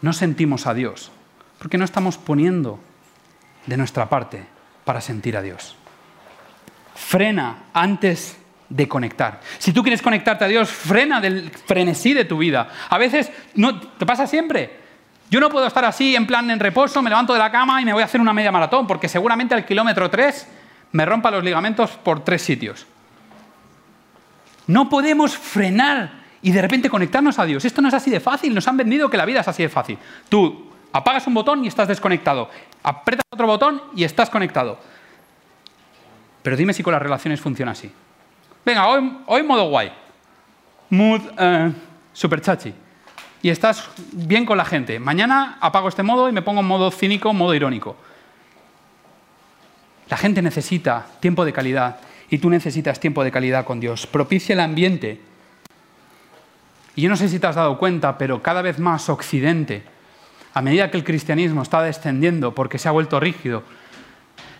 no 0.02 0.12
sentimos 0.12 0.66
a 0.66 0.74
Dios 0.74 1.10
porque 1.58 1.78
no 1.78 1.84
estamos 1.84 2.16
poniendo 2.16 2.80
de 3.66 3.76
nuestra 3.76 4.08
parte 4.08 4.46
para 4.84 5.00
sentir 5.00 5.36
a 5.36 5.42
Dios. 5.42 5.76
Frena 6.94 7.64
antes 7.72 8.36
de 8.68 8.88
conectar. 8.88 9.40
Si 9.58 9.72
tú 9.72 9.82
quieres 9.82 10.00
conectarte 10.00 10.44
a 10.44 10.48
Dios, 10.48 10.70
frena 10.70 11.20
del 11.20 11.50
frenesí 11.50 12.14
de 12.14 12.24
tu 12.24 12.38
vida. 12.38 12.68
A 12.88 12.98
veces 12.98 13.30
no 13.54 13.80
te 13.80 14.06
pasa 14.06 14.26
siempre. 14.26 14.78
Yo 15.28 15.40
no 15.40 15.50
puedo 15.50 15.66
estar 15.66 15.84
así 15.84 16.16
en 16.16 16.26
plan 16.26 16.50
en 16.50 16.58
reposo, 16.58 17.02
me 17.02 17.10
levanto 17.10 17.32
de 17.32 17.38
la 17.38 17.52
cama 17.52 17.80
y 17.80 17.84
me 17.84 17.92
voy 17.92 18.02
a 18.02 18.06
hacer 18.06 18.20
una 18.20 18.32
media 18.32 18.50
maratón, 18.50 18.86
porque 18.86 19.08
seguramente 19.08 19.54
al 19.54 19.64
kilómetro 19.64 20.10
3 20.10 20.46
me 20.92 21.04
rompa 21.04 21.30
los 21.30 21.44
ligamentos 21.44 21.90
por 21.90 22.24
tres 22.24 22.42
sitios. 22.42 22.86
No 24.66 24.88
podemos 24.88 25.36
frenar 25.36 26.19
y 26.42 26.52
de 26.52 26.62
repente 26.62 26.88
conectarnos 26.88 27.38
a 27.38 27.44
Dios. 27.44 27.64
Esto 27.64 27.82
no 27.82 27.88
es 27.88 27.94
así 27.94 28.10
de 28.10 28.20
fácil, 28.20 28.54
nos 28.54 28.66
han 28.68 28.76
vendido 28.76 29.08
que 29.10 29.16
la 29.16 29.24
vida 29.24 29.40
es 29.40 29.48
así 29.48 29.62
de 29.62 29.68
fácil. 29.68 29.98
Tú 30.28 30.70
apagas 30.92 31.26
un 31.26 31.34
botón 31.34 31.64
y 31.64 31.68
estás 31.68 31.88
desconectado, 31.88 32.50
apretas 32.82 33.24
otro 33.30 33.46
botón 33.46 33.82
y 33.94 34.04
estás 34.04 34.30
conectado. 34.30 34.78
Pero 36.42 36.56
dime 36.56 36.72
si 36.72 36.82
con 36.82 36.92
las 36.92 37.02
relaciones 37.02 37.40
funciona 37.40 37.72
así. 37.72 37.90
Venga, 38.64 38.88
hoy, 38.88 39.18
hoy 39.26 39.42
modo 39.42 39.68
guay. 39.68 39.92
Mood 40.90 41.20
eh, 41.38 41.72
super 42.12 42.40
chachi 42.40 42.74
y 43.42 43.48
estás 43.48 43.88
bien 44.12 44.44
con 44.44 44.58
la 44.58 44.64
gente. 44.64 44.98
Mañana 44.98 45.58
apago 45.60 45.88
este 45.88 46.02
modo 46.02 46.28
y 46.28 46.32
me 46.32 46.42
pongo 46.42 46.60
en 46.60 46.66
modo 46.66 46.90
cínico, 46.90 47.32
modo 47.32 47.54
irónico. 47.54 47.96
La 50.08 50.16
gente 50.16 50.42
necesita 50.42 51.06
tiempo 51.20 51.44
de 51.44 51.52
calidad 51.52 52.00
y 52.28 52.38
tú 52.38 52.50
necesitas 52.50 53.00
tiempo 53.00 53.24
de 53.24 53.30
calidad 53.30 53.64
con 53.64 53.80
Dios. 53.80 54.06
Propicia 54.06 54.52
el 54.52 54.60
ambiente. 54.60 55.20
Y 56.96 57.02
yo 57.02 57.08
no 57.08 57.16
sé 57.16 57.28
si 57.28 57.38
te 57.38 57.46
has 57.46 57.56
dado 57.56 57.78
cuenta, 57.78 58.18
pero 58.18 58.42
cada 58.42 58.62
vez 58.62 58.78
más 58.78 59.08
Occidente, 59.08 59.82
a 60.54 60.62
medida 60.62 60.90
que 60.90 60.96
el 60.96 61.04
cristianismo 61.04 61.62
está 61.62 61.82
descendiendo 61.82 62.54
porque 62.54 62.78
se 62.78 62.88
ha 62.88 62.92
vuelto 62.92 63.20
rígido, 63.20 63.62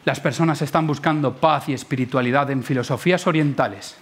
Las 0.06 0.18
personas 0.18 0.62
están 0.62 0.86
buscando 0.86 1.36
paz 1.36 1.68
y 1.68 1.74
espiritualidad 1.74 2.50
en 2.50 2.62
filosofías 2.62 3.26
orientales 3.26 3.98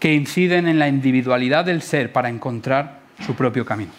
que 0.00 0.12
inciden 0.12 0.66
en 0.66 0.78
la 0.78 0.88
individualidad 0.88 1.64
del 1.64 1.80
ser 1.80 2.12
para 2.12 2.28
encontrar 2.28 3.00
su 3.24 3.34
propio 3.34 3.64
camino. 3.64 3.92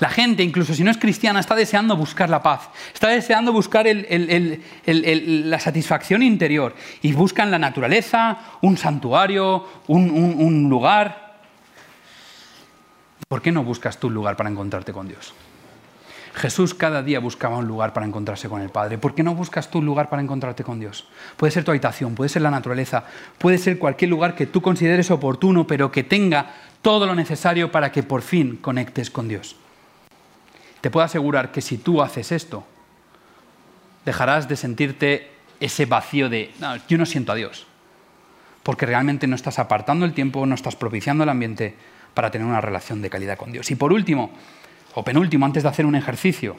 La 0.00 0.08
gente, 0.08 0.42
incluso 0.42 0.74
si 0.74 0.82
no 0.82 0.90
es 0.90 0.96
cristiana, 0.96 1.40
está 1.40 1.54
deseando 1.54 1.94
buscar 1.94 2.30
la 2.30 2.42
paz, 2.42 2.70
está 2.92 3.08
deseando 3.08 3.52
buscar 3.52 3.86
la 3.86 5.58
satisfacción 5.58 6.22
interior 6.22 6.74
y 7.02 7.12
buscan 7.12 7.50
la 7.50 7.58
naturaleza, 7.58 8.38
un 8.62 8.78
santuario, 8.78 9.66
un, 9.88 10.68
lugar. 10.70 11.29
¿Por 13.28 13.42
qué 13.42 13.52
no 13.52 13.64
buscas 13.64 13.98
tú 13.98 14.08
un 14.08 14.14
lugar 14.14 14.36
para 14.36 14.50
encontrarte 14.50 14.92
con 14.92 15.08
Dios? 15.08 15.34
Jesús 16.34 16.74
cada 16.74 17.02
día 17.02 17.18
buscaba 17.18 17.56
un 17.56 17.66
lugar 17.66 17.92
para 17.92 18.06
encontrarse 18.06 18.48
con 18.48 18.60
el 18.60 18.70
Padre. 18.70 18.98
¿Por 18.98 19.14
qué 19.14 19.22
no 19.22 19.34
buscas 19.34 19.70
tú 19.70 19.78
un 19.78 19.86
lugar 19.86 20.08
para 20.08 20.22
encontrarte 20.22 20.62
con 20.62 20.78
Dios? 20.78 21.08
Puede 21.36 21.50
ser 21.50 21.64
tu 21.64 21.70
habitación, 21.70 22.14
puede 22.14 22.28
ser 22.28 22.42
la 22.42 22.50
naturaleza, 22.50 23.04
puede 23.38 23.58
ser 23.58 23.78
cualquier 23.78 24.10
lugar 24.10 24.34
que 24.34 24.46
tú 24.46 24.62
consideres 24.62 25.10
oportuno, 25.10 25.66
pero 25.66 25.90
que 25.90 26.04
tenga 26.04 26.54
todo 26.82 27.06
lo 27.06 27.14
necesario 27.14 27.72
para 27.72 27.90
que 27.90 28.02
por 28.02 28.22
fin 28.22 28.56
conectes 28.56 29.10
con 29.10 29.28
Dios. 29.28 29.56
Te 30.80 30.90
puedo 30.90 31.04
asegurar 31.04 31.52
que 31.52 31.60
si 31.60 31.78
tú 31.78 32.00
haces 32.00 32.32
esto, 32.32 32.64
dejarás 34.04 34.48
de 34.48 34.56
sentirte 34.56 35.30
ese 35.58 35.84
vacío 35.84 36.28
de, 36.28 36.52
no, 36.58 36.76
yo 36.88 36.96
no 36.96 37.04
siento 37.04 37.32
a 37.32 37.34
Dios, 37.34 37.66
porque 38.62 38.86
realmente 38.86 39.26
no 39.26 39.36
estás 39.36 39.58
apartando 39.58 40.06
el 40.06 40.14
tiempo, 40.14 40.46
no 40.46 40.54
estás 40.54 40.76
propiciando 40.76 41.24
el 41.24 41.30
ambiente 41.30 41.74
para 42.20 42.30
tener 42.30 42.46
una 42.46 42.60
relación 42.60 43.00
de 43.00 43.08
calidad 43.08 43.38
con 43.38 43.50
Dios. 43.50 43.70
Y 43.70 43.76
por 43.76 43.94
último, 43.94 44.30
o 44.92 45.02
penúltimo, 45.02 45.46
antes 45.46 45.62
de 45.62 45.70
hacer 45.70 45.86
un 45.86 45.94
ejercicio, 45.94 46.58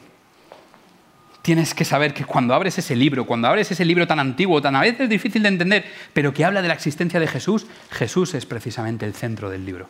tienes 1.40 1.72
que 1.72 1.84
saber 1.84 2.12
que 2.12 2.24
cuando 2.24 2.52
abres 2.52 2.78
ese 2.78 2.96
libro, 2.96 3.26
cuando 3.26 3.46
abres 3.46 3.70
ese 3.70 3.84
libro 3.84 4.04
tan 4.04 4.18
antiguo, 4.18 4.60
tan 4.60 4.74
a 4.74 4.80
veces 4.80 5.08
difícil 5.08 5.40
de 5.44 5.50
entender, 5.50 5.84
pero 6.12 6.34
que 6.34 6.44
habla 6.44 6.62
de 6.62 6.66
la 6.66 6.74
existencia 6.74 7.20
de 7.20 7.28
Jesús, 7.28 7.68
Jesús 7.92 8.34
es 8.34 8.44
precisamente 8.44 9.06
el 9.06 9.14
centro 9.14 9.50
del 9.50 9.64
libro. 9.64 9.88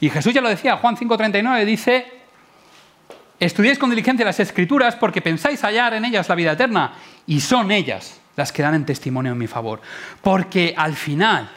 Y 0.00 0.08
Jesús 0.08 0.32
ya 0.32 0.40
lo 0.40 0.48
decía, 0.48 0.78
Juan 0.78 0.96
5:39 0.96 1.66
dice, 1.66 2.06
estudiéis 3.40 3.78
con 3.78 3.90
diligencia 3.90 4.24
las 4.24 4.40
escrituras 4.40 4.96
porque 4.96 5.20
pensáis 5.20 5.60
hallar 5.64 5.92
en 5.92 6.06
ellas 6.06 6.30
la 6.30 6.34
vida 6.34 6.52
eterna 6.52 6.94
y 7.26 7.40
son 7.40 7.70
ellas 7.70 8.22
las 8.36 8.52
que 8.52 8.62
dan 8.62 8.74
en 8.74 8.86
testimonio 8.86 9.32
en 9.32 9.38
mi 9.38 9.48
favor. 9.48 9.82
Porque 10.22 10.72
al 10.74 10.94
final 10.94 11.50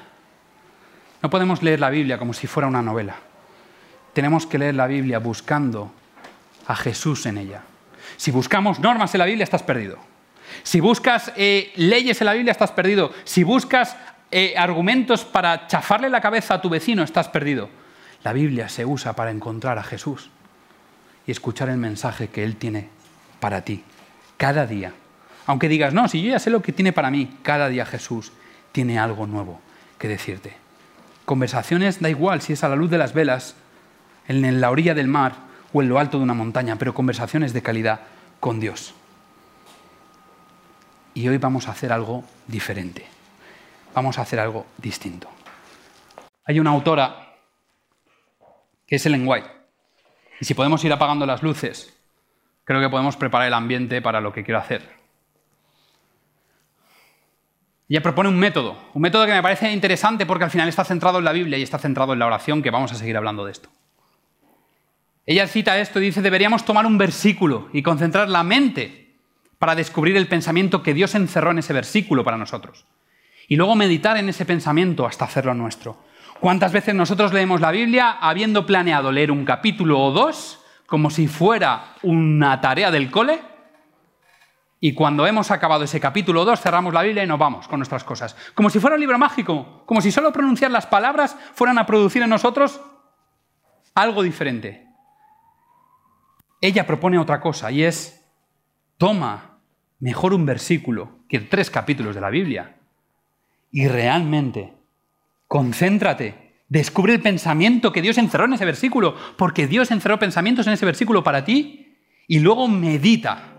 no 1.26 1.30
podemos 1.32 1.64
leer 1.64 1.80
la 1.80 1.90
Biblia 1.90 2.20
como 2.20 2.34
si 2.34 2.46
fuera 2.46 2.68
una 2.68 2.84
novela 2.84 3.16
tenemos 4.16 4.48
que 4.48 4.58
leer 4.58 4.76
la 4.76 4.88
Biblia 4.88 5.20
buscando 5.20 5.92
a 6.68 6.76
Jesús 6.78 7.26
en 7.26 7.38
ella. 7.38 7.64
Si 8.16 8.32
buscamos 8.32 8.80
normas 8.80 9.14
en 9.14 9.20
la 9.20 9.26
Biblia, 9.26 9.44
estás 9.44 9.62
perdido. 9.62 10.00
Si 10.64 10.80
buscas 10.80 11.34
eh, 11.36 11.74
leyes 11.76 12.22
en 12.22 12.26
la 12.26 12.34
Biblia, 12.34 12.52
estás 12.52 12.72
perdido. 12.72 13.12
Si 13.26 13.44
buscas 13.44 13.98
eh, 14.32 14.56
argumentos 14.58 15.26
para 15.26 15.68
chafarle 15.68 16.10
la 16.10 16.22
cabeza 16.22 16.54
a 16.54 16.62
tu 16.62 16.70
vecino, 16.70 17.04
estás 17.04 17.28
perdido. 17.28 17.70
La 18.24 18.32
Biblia 18.32 18.70
se 18.70 18.86
usa 18.86 19.18
para 19.18 19.32
encontrar 19.32 19.78
a 19.78 19.84
Jesús 19.84 20.30
y 21.28 21.32
escuchar 21.32 21.68
el 21.68 21.78
mensaje 21.78 22.30
que 22.30 22.46
Él 22.46 22.56
tiene 22.56 22.88
para 23.42 23.66
ti, 23.66 23.84
cada 24.38 24.66
día. 24.66 24.94
Aunque 25.46 25.68
digas, 25.68 25.94
no, 25.94 26.08
si 26.08 26.24
yo 26.24 26.30
ya 26.30 26.40
sé 26.40 26.50
lo 26.50 26.62
que 26.62 26.72
tiene 26.72 26.94
para 26.94 27.12
mí, 27.12 27.38
cada 27.44 27.68
día 27.68 27.86
Jesús 27.86 28.32
tiene 28.72 28.98
algo 28.98 29.28
nuevo 29.28 29.60
que 30.00 30.08
decirte. 30.08 30.65
Conversaciones 31.26 32.00
da 32.00 32.10
igual 32.10 32.42
si 32.42 32.54
es 32.54 32.64
a 32.64 32.70
la 32.70 32.76
luz 32.76 32.90
de 32.90 33.00
las 33.00 33.14
velas 33.14 33.56
en 34.28 34.62
la 34.62 34.70
orilla 34.70 34.94
del 34.94 35.08
mar 35.08 35.34
o 35.74 35.82
en 35.82 35.90
lo 35.90 36.00
alto 36.00 36.18
de 36.18 36.24
una 36.24 36.34
montaña, 36.34 36.78
pero 36.78 36.94
conversaciones 36.94 37.52
de 37.52 37.62
calidad 37.62 38.02
con 38.40 38.60
Dios. 38.60 38.94
Y 41.14 41.28
hoy 41.28 41.38
vamos 41.38 41.68
a 41.68 41.72
hacer 41.72 41.92
algo 41.92 42.24
diferente. 42.48 43.06
Vamos 43.94 44.20
a 44.20 44.22
hacer 44.22 44.40
algo 44.40 44.66
distinto. 44.78 45.30
Hay 46.46 46.60
una 46.60 46.72
autora 46.72 47.34
que 48.86 48.98
es 48.98 49.06
Ellen 49.06 49.28
White. 49.28 49.50
Y 50.40 50.46
si 50.46 50.54
podemos 50.54 50.84
ir 50.84 50.94
apagando 50.94 51.26
las 51.26 51.42
luces, 51.42 51.98
creo 52.66 52.82
que 52.82 52.90
podemos 52.90 53.18
preparar 53.18 53.48
el 53.48 53.54
ambiente 53.54 54.02
para 54.02 54.22
lo 54.22 54.32
que 54.32 54.44
quiero 54.44 54.60
hacer. 54.60 55.05
Ella 57.88 58.02
propone 58.02 58.30
un 58.30 58.40
método, 58.40 58.78
un 58.94 59.02
método 59.02 59.26
que 59.26 59.34
me 59.34 59.44
parece 59.44 59.72
interesante 59.72 60.26
porque 60.26 60.46
al 60.46 60.52
final 60.52 60.68
está 60.68 60.84
centrado 60.84 61.20
en 61.20 61.26
la 61.26 61.32
Biblia 61.32 61.58
y 61.58 61.64
está 61.64 61.78
centrado 61.78 62.14
en 62.14 62.20
la 62.20 62.26
oración, 62.26 62.64
que 62.64 62.72
vamos 62.72 62.92
a 62.92 62.96
seguir 62.96 63.16
hablando 63.16 63.46
de 63.46 63.52
esto. 63.52 63.70
Ella 65.28 65.48
cita 65.48 65.78
esto 65.80 66.00
y 66.00 66.06
dice, 66.06 66.22
deberíamos 66.22 66.66
tomar 66.66 66.86
un 66.86 66.98
versículo 66.98 67.70
y 67.74 67.84
concentrar 67.84 68.30
la 68.30 68.44
mente 68.44 69.16
para 69.60 69.76
descubrir 69.76 70.18
el 70.18 70.28
pensamiento 70.28 70.84
que 70.84 70.94
Dios 70.94 71.16
encerró 71.16 71.52
en 71.52 71.60
ese 71.60 71.74
versículo 71.74 72.24
para 72.24 72.38
nosotros. 72.38 72.86
Y 73.48 73.56
luego 73.56 73.76
meditar 73.76 74.18
en 74.18 74.30
ese 74.30 74.46
pensamiento 74.46 75.06
hasta 75.06 75.26
hacerlo 75.26 75.54
nuestro. 75.54 75.98
¿Cuántas 76.40 76.72
veces 76.72 76.94
nosotros 76.96 77.34
leemos 77.34 77.62
la 77.62 77.72
Biblia 77.72 78.12
habiendo 78.12 78.66
planeado 78.66 79.12
leer 79.12 79.32
un 79.32 79.46
capítulo 79.46 80.00
o 80.00 80.12
dos 80.12 80.60
como 80.86 81.10
si 81.10 81.28
fuera 81.28 81.96
una 82.04 82.62
tarea 82.62 82.92
del 82.92 83.10
cole? 83.10 83.40
Y 84.86 84.94
cuando 84.94 85.26
hemos 85.26 85.50
acabado 85.50 85.84
ese 85.84 86.00
capítulo 86.00 86.44
o 86.44 86.46
dos, 86.46 86.62
cerramos 86.62 86.94
la 86.94 87.02
Biblia 87.02 87.24
y 87.24 87.28
nos 87.28 87.40
vamos 87.40 87.68
con 87.68 87.80
nuestras 87.80 88.04
cosas. 88.04 88.36
Como 88.54 88.70
si 88.70 88.80
fuera 88.80 88.94
un 88.94 89.00
libro 89.00 89.18
mágico, 89.18 89.82
como 89.88 90.00
si 90.00 90.12
solo 90.12 90.32
pronunciar 90.32 90.70
las 90.70 90.86
palabras 90.86 91.36
fueran 91.56 91.80
a 91.80 91.88
producir 91.88 92.22
en 92.22 92.30
nosotros 92.30 92.80
algo 93.96 94.22
diferente. 94.22 94.88
Ella 96.62 96.86
propone 96.86 97.18
otra 97.18 97.42
cosa 97.42 97.72
y 97.72 97.82
es, 97.82 98.30
toma 99.00 99.58
mejor 99.98 100.36
un 100.36 100.46
versículo 100.46 101.18
que 101.28 101.40
tres 101.40 101.72
capítulos 101.72 102.14
de 102.14 102.22
la 102.22 102.30
Biblia 102.30 102.76
y 103.72 103.88
realmente 103.88 104.76
concéntrate, 105.48 106.60
descubre 106.70 107.16
el 107.16 107.24
pensamiento 107.24 107.92
que 107.92 108.04
Dios 108.04 108.20
encerró 108.20 108.46
en 108.46 108.54
ese 108.54 108.66
versículo, 108.66 109.16
porque 109.36 109.66
Dios 109.66 109.90
encerró 109.90 110.20
pensamientos 110.20 110.68
en 110.68 110.74
ese 110.74 110.86
versículo 110.86 111.24
para 111.24 111.44
ti 111.44 111.98
y 112.28 112.38
luego 112.38 112.68
medita, 112.68 113.55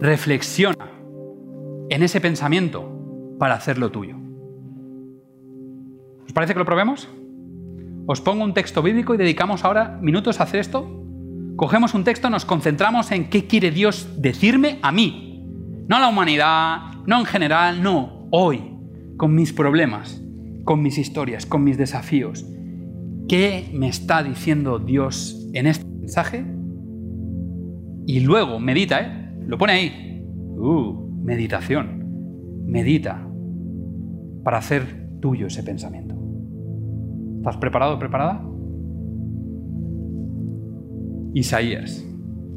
reflexiona 0.00 0.90
en 1.90 2.02
ese 2.02 2.20
pensamiento 2.20 3.36
para 3.38 3.54
hacerlo 3.54 3.90
tuyo. 3.90 4.16
¿Os 6.26 6.32
parece 6.32 6.52
que 6.52 6.58
lo 6.58 6.64
probemos? 6.64 7.08
Os 8.06 8.20
pongo 8.20 8.44
un 8.44 8.54
texto 8.54 8.82
bíblico 8.82 9.14
y 9.14 9.18
dedicamos 9.18 9.64
ahora 9.64 9.98
minutos 10.00 10.40
a 10.40 10.44
hacer 10.44 10.60
esto 10.60 10.98
cogemos 11.58 11.92
un 11.92 12.04
texto, 12.04 12.30
nos 12.30 12.44
concentramos 12.44 13.10
en 13.10 13.28
qué 13.28 13.48
quiere 13.48 13.72
Dios 13.72 14.08
decirme 14.16 14.78
a 14.80 14.92
mí. 14.92 15.44
No 15.88 15.96
a 15.96 16.00
la 16.00 16.08
humanidad, 16.08 16.78
no 17.04 17.18
en 17.18 17.26
general, 17.26 17.82
no, 17.82 18.28
hoy, 18.30 18.76
con 19.16 19.34
mis 19.34 19.52
problemas, 19.52 20.22
con 20.62 20.80
mis 20.82 20.98
historias, 20.98 21.46
con 21.46 21.64
mis 21.64 21.76
desafíos. 21.76 22.46
¿Qué 23.28 23.68
me 23.74 23.88
está 23.88 24.22
diciendo 24.22 24.78
Dios 24.78 25.48
en 25.52 25.66
este 25.66 25.84
mensaje? 25.84 26.44
Y 28.06 28.20
luego 28.20 28.60
medita, 28.60 29.00
¿eh? 29.00 29.17
Lo 29.48 29.56
pone 29.56 29.72
ahí. 29.72 30.22
Uh, 30.58 31.22
meditación. 31.24 32.04
Medita 32.66 33.26
para 34.44 34.58
hacer 34.58 35.08
tuyo 35.20 35.46
ese 35.46 35.62
pensamiento. 35.62 36.14
¿Estás 37.38 37.56
preparado, 37.56 37.98
preparada? 37.98 38.46
Isaías, 41.32 42.06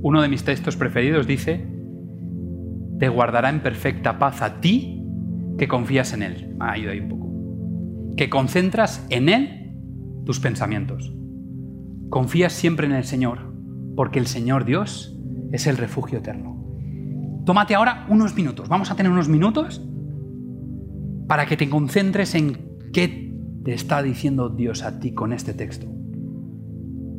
uno 0.02 0.22
de 0.22 0.28
mis 0.28 0.44
textos 0.44 0.76
preferidos, 0.76 1.28
dice, 1.28 1.66
te 3.00 3.08
guardará 3.08 3.50
en 3.50 3.62
perfecta 3.62 4.20
paz 4.20 4.42
a 4.42 4.60
ti 4.60 5.06
que 5.58 5.70
confías 5.70 6.14
en 6.14 6.24
Él. 6.24 6.56
Me 6.60 6.66
ha 6.66 6.78
ido 6.78 6.92
ahí 6.92 7.00
un 7.00 7.10
poco. 7.10 8.16
Que 8.18 8.30
concentras 8.30 9.06
en 9.10 9.30
Él 9.30 9.78
tus 10.26 10.42
pensamientos. 10.42 11.16
Confías 12.10 12.52
siempre 12.52 12.86
en 12.86 12.94
el 12.94 13.06
Señor, 13.06 13.54
porque 13.96 14.20
el 14.20 14.28
Señor 14.28 14.66
Dios 14.66 15.18
es 15.54 15.68
el 15.68 15.78
refugio 15.78 16.20
eterno. 16.20 16.51
Tómate 17.46 17.76
ahora 17.76 18.06
unos 18.10 18.36
minutos, 18.36 18.70
vamos 18.70 18.92
a 18.92 18.96
tener 18.96 19.12
unos 19.12 19.28
minutos 19.28 19.82
para 21.28 21.46
que 21.46 21.58
te 21.58 21.70
concentres 21.70 22.36
en 22.36 22.58
qué 22.94 23.34
te 23.64 23.74
está 23.74 24.02
diciendo 24.02 24.50
Dios 24.50 24.84
a 24.84 25.00
ti 25.00 25.14
con 25.14 25.34
este 25.34 25.54
texto. 25.54 25.88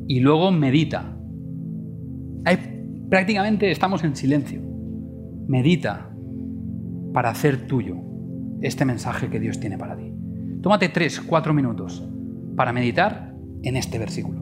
Y 0.07 0.21
luego 0.21 0.51
medita 0.51 1.17
prácticamente 3.13 3.71
estamos 3.71 4.05
en 4.05 4.17
silencio. 4.17 4.63
Medita 5.47 6.11
para 7.13 7.29
hacer 7.29 7.67
tuyo 7.67 7.97
este 8.63 8.87
mensaje 8.87 9.29
que 9.29 9.39
Dios 9.39 9.61
tiene 9.61 9.77
para 9.77 9.97
ti. 9.97 10.15
Tómate 10.63 10.89
tres, 10.89 11.21
cuatro 11.21 11.53
minutos 11.53 12.03
para 12.57 12.73
meditar 12.73 13.35
en 13.63 13.77
este 13.77 13.99
versículo. 13.99 14.42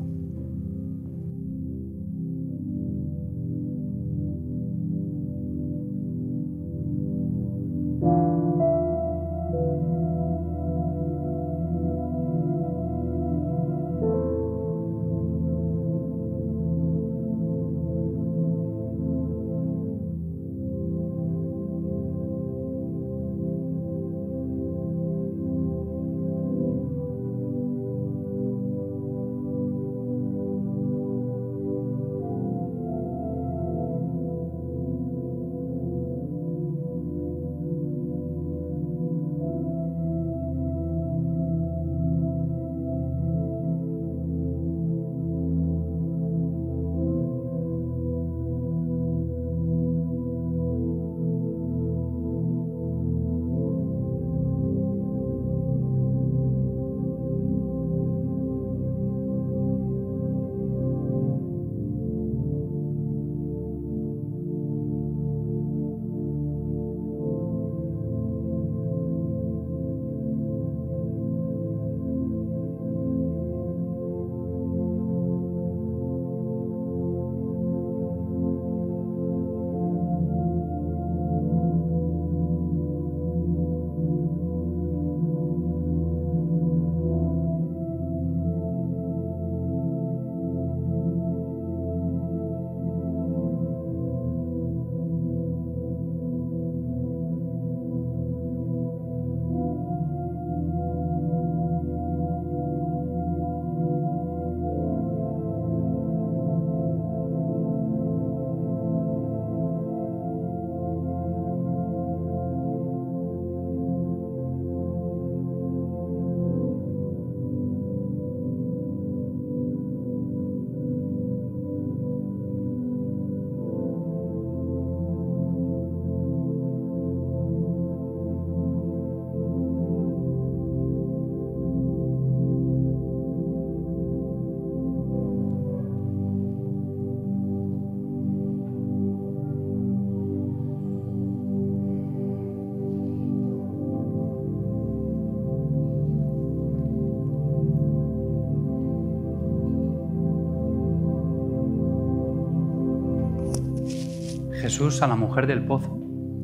Jesús 154.80 155.02
a 155.02 155.06
la 155.06 155.14
mujer 155.14 155.46
del 155.46 155.66
pozo 155.66 155.94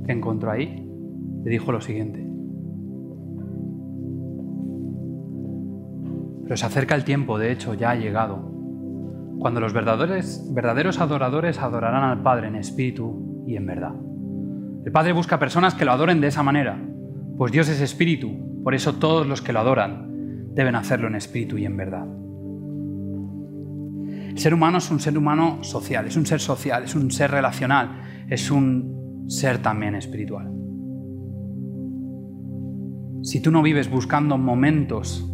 que 0.05 0.13
encontró 0.13 0.51
ahí, 0.51 0.87
le 1.43 1.51
dijo 1.51 1.73
lo 1.73 1.81
siguiente. 1.81 2.23
Pero 6.45 6.55
se 6.59 6.67
acerca 6.67 6.95
el 6.95 7.05
tiempo, 7.05 7.39
de 7.39 7.51
hecho 7.51 7.73
ya 7.73 7.93
ha 7.93 7.97
llegado, 7.97 8.53
cuando 9.39 9.59
los 9.61 9.73
verdaderos, 9.73 10.53
verdaderos 10.53 11.01
adoradores 11.01 11.59
adorarán 11.59 12.05
al 12.05 12.23
Padre 12.23 12.49
en 12.49 12.57
espíritu 12.57 13.43
y 13.47 13.57
en 13.57 13.65
verdad. 13.65 13.95
El 14.85 14.93
Padre 14.93 15.13
busca 15.13 15.39
personas 15.39 15.75
que 15.75 15.87
lo 15.87 15.93
adoren 15.93 16.21
de 16.21 16.27
esa 16.27 16.43
manera, 16.43 16.79
pues 17.39 17.53
Dios 17.53 17.71
es 17.71 17.81
espíritu, 17.81 18.61
por 18.63 18.75
eso 18.75 18.97
todos 18.97 19.27
los 19.27 19.41
que 19.41 19.55
lo 19.55 19.61
adoran 19.61 20.53
deben 20.55 20.75
hacerlo 20.75 21.09
en 21.09 21.15
espíritu 21.15 21.57
y 21.57 21.65
en 21.65 21.77
verdad. 21.79 22.07
El 24.29 24.39
ser 24.39 24.53
humano 24.53 24.77
es 24.77 24.91
un 24.91 25.01
ser 25.01 25.17
humano 25.17 25.65
social, 25.65 26.07
es 26.07 26.19
un 26.19 26.27
ser 26.27 26.41
social, 26.41 26.85
es 26.85 26.95
un 26.95 27.11
ser 27.11 27.31
relacional, 27.31 28.03
es 28.29 28.51
un 28.51 29.25
ser 29.29 29.59
también 29.59 29.95
espiritual. 29.95 30.53
Si 33.23 33.41
tú 33.41 33.51
no 33.51 33.63
vives 33.63 33.91
buscando 33.91 34.39
momentos 34.39 35.29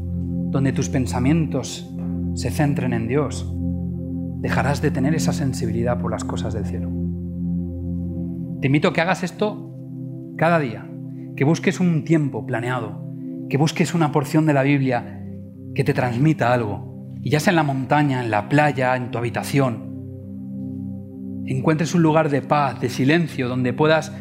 donde 0.51 0.73
tus 0.73 0.89
pensamientos 0.89 1.91
se 2.35 2.51
centren 2.51 2.93
en 2.93 3.09
Dios, 3.09 3.55
dejarás 4.41 4.83
de 4.83 4.91
tener 4.91 5.15
esa 5.15 5.33
sensibilidad 5.33 6.01
por 6.01 6.11
las 6.11 6.25
cosas 6.25 6.55
del 6.55 6.67
cielo. 6.67 6.91
Te 8.61 8.67
invito 8.67 8.89
a 8.89 8.93
que 8.93 9.01
hagas 9.01 9.23
esto 9.23 9.75
cada 10.37 10.59
día, 10.59 10.89
que 11.37 11.45
busques 11.45 11.81
un 11.81 12.05
tiempo 12.05 12.47
planeado, 12.47 13.05
que 13.49 13.57
busques 13.57 13.95
una 13.95 14.13
porción 14.13 14.47
de 14.47 14.55
la 14.55 14.63
Biblia 14.63 15.25
que 15.75 15.85
te 15.85 15.95
transmita 15.95 16.53
algo, 16.53 17.15
y 17.23 17.31
ya 17.31 17.41
sea 17.41 17.53
en 17.53 17.57
la 17.57 17.63
montaña, 17.63 18.23
en 18.23 18.31
la 18.31 18.49
playa, 18.49 18.97
en 18.97 19.11
tu 19.11 19.19
habitación, 19.19 19.92
encuentres 21.47 21.95
un 21.95 22.03
lugar 22.03 22.29
de 22.29 22.43
paz, 22.43 22.81
de 22.81 22.89
silencio, 22.89 23.49
donde 23.49 23.73
puedas 23.73 24.13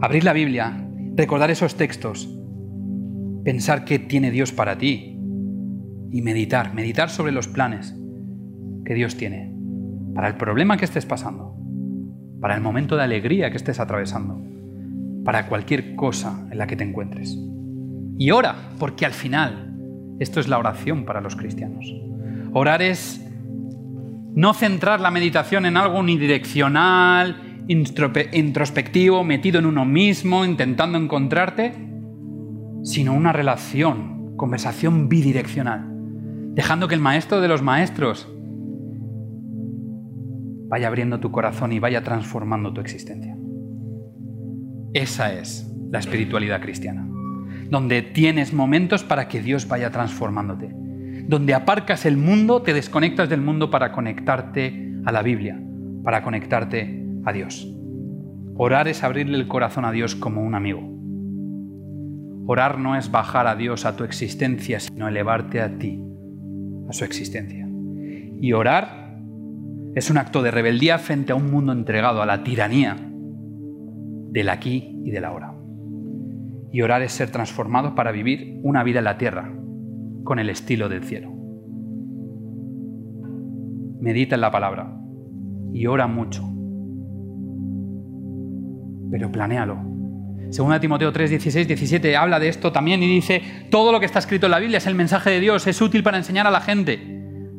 abrir 0.00 0.24
la 0.24 0.32
Biblia, 0.32 0.88
recordar 1.16 1.50
esos 1.50 1.76
textos, 1.76 2.28
pensar 3.44 3.84
qué 3.84 3.98
tiene 3.98 4.30
Dios 4.30 4.52
para 4.52 4.78
ti 4.78 5.18
y 6.10 6.22
meditar, 6.22 6.74
meditar 6.74 7.10
sobre 7.10 7.32
los 7.32 7.48
planes 7.48 7.94
que 8.84 8.94
Dios 8.94 9.16
tiene 9.16 9.50
para 10.14 10.28
el 10.28 10.36
problema 10.36 10.76
que 10.76 10.84
estés 10.84 11.06
pasando, 11.06 11.56
para 12.40 12.54
el 12.54 12.60
momento 12.60 12.96
de 12.96 13.04
alegría 13.04 13.50
que 13.50 13.56
estés 13.56 13.80
atravesando, 13.80 14.40
para 15.24 15.46
cualquier 15.46 15.94
cosa 15.94 16.46
en 16.50 16.58
la 16.58 16.66
que 16.66 16.76
te 16.76 16.84
encuentres. 16.84 17.38
Y 18.18 18.30
ora, 18.30 18.54
porque 18.78 19.06
al 19.06 19.12
final 19.12 19.76
esto 20.18 20.40
es 20.40 20.48
la 20.48 20.58
oración 20.58 21.04
para 21.04 21.20
los 21.20 21.36
cristianos. 21.36 21.86
Orar 22.52 22.82
es 22.82 23.29
no 24.40 24.54
centrar 24.54 25.02
la 25.02 25.10
meditación 25.10 25.66
en 25.66 25.76
algo 25.76 25.98
unidireccional, 25.98 27.62
introspectivo, 27.68 29.22
metido 29.22 29.58
en 29.58 29.66
uno 29.66 29.84
mismo, 29.84 30.46
intentando 30.46 30.96
encontrarte, 30.96 31.74
sino 32.82 33.12
una 33.12 33.34
relación, 33.34 34.34
conversación 34.38 35.10
bidireccional, 35.10 35.84
dejando 36.54 36.88
que 36.88 36.94
el 36.94 37.02
maestro 37.02 37.42
de 37.42 37.48
los 37.48 37.60
maestros 37.60 38.32
vaya 40.70 40.88
abriendo 40.88 41.20
tu 41.20 41.30
corazón 41.30 41.72
y 41.72 41.78
vaya 41.78 42.02
transformando 42.02 42.72
tu 42.72 42.80
existencia. 42.80 43.36
Esa 44.94 45.34
es 45.34 45.70
la 45.90 45.98
espiritualidad 45.98 46.62
cristiana, 46.62 47.06
donde 47.68 48.00
tienes 48.00 48.54
momentos 48.54 49.04
para 49.04 49.28
que 49.28 49.42
Dios 49.42 49.68
vaya 49.68 49.90
transformándote, 49.90 50.74
donde 51.26 51.54
aparcas 51.54 52.06
el 52.06 52.16
mundo, 52.16 52.62
te 52.62 52.74
desconectas 52.74 53.28
del 53.28 53.40
mundo 53.40 53.70
para 53.70 53.92
conectarte 53.92 54.92
a 55.04 55.12
la 55.12 55.22
Biblia, 55.22 55.60
para 56.02 56.22
conectarte 56.22 57.04
a 57.24 57.32
Dios. 57.32 57.68
Orar 58.56 58.88
es 58.88 59.02
abrirle 59.02 59.38
el 59.38 59.48
corazón 59.48 59.84
a 59.84 59.92
Dios 59.92 60.14
como 60.14 60.42
un 60.42 60.54
amigo. 60.54 60.80
Orar 62.46 62.78
no 62.78 62.96
es 62.96 63.10
bajar 63.10 63.46
a 63.46 63.56
Dios 63.56 63.86
a 63.86 63.96
tu 63.96 64.04
existencia, 64.04 64.80
sino 64.80 65.08
elevarte 65.08 65.60
a 65.60 65.78
ti, 65.78 66.02
a 66.88 66.92
su 66.92 67.04
existencia. 67.04 67.66
Y 68.40 68.52
orar 68.52 69.18
es 69.94 70.10
un 70.10 70.18
acto 70.18 70.42
de 70.42 70.50
rebeldía 70.50 70.98
frente 70.98 71.32
a 71.32 71.36
un 71.36 71.50
mundo 71.50 71.72
entregado 71.72 72.22
a 72.22 72.26
la 72.26 72.42
tiranía 72.42 72.96
del 74.30 74.48
aquí 74.48 75.00
y 75.04 75.10
del 75.10 75.24
ahora. 75.24 75.54
Y 76.72 76.82
orar 76.82 77.02
es 77.02 77.12
ser 77.12 77.30
transformado 77.30 77.94
para 77.94 78.12
vivir 78.12 78.60
una 78.62 78.84
vida 78.84 78.98
en 78.98 79.04
la 79.04 79.18
tierra, 79.18 79.52
con 80.24 80.38
el 80.38 80.50
estilo 80.50 80.88
del 80.88 81.04
cielo. 81.04 81.32
Medita 84.00 84.34
en 84.34 84.40
la 84.40 84.50
palabra 84.50 84.96
y 85.72 85.86
ora 85.86 86.06
mucho. 86.06 86.42
Pero 89.10 89.30
planéalo. 89.30 89.78
Según 90.50 90.78
Timoteo 90.80 91.12
3, 91.12 91.30
16, 91.30 91.68
17 91.68 92.16
habla 92.16 92.40
de 92.40 92.48
esto 92.48 92.72
también 92.72 93.02
y 93.02 93.06
dice, 93.06 93.42
todo 93.70 93.92
lo 93.92 94.00
que 94.00 94.06
está 94.06 94.18
escrito 94.18 94.46
en 94.46 94.52
la 94.52 94.58
Biblia 94.58 94.78
es 94.78 94.86
el 94.86 94.94
mensaje 94.94 95.30
de 95.30 95.40
Dios, 95.40 95.66
es 95.66 95.80
útil 95.80 96.02
para 96.02 96.16
enseñar 96.16 96.46
a 96.46 96.50
la 96.50 96.60
gente, 96.60 96.98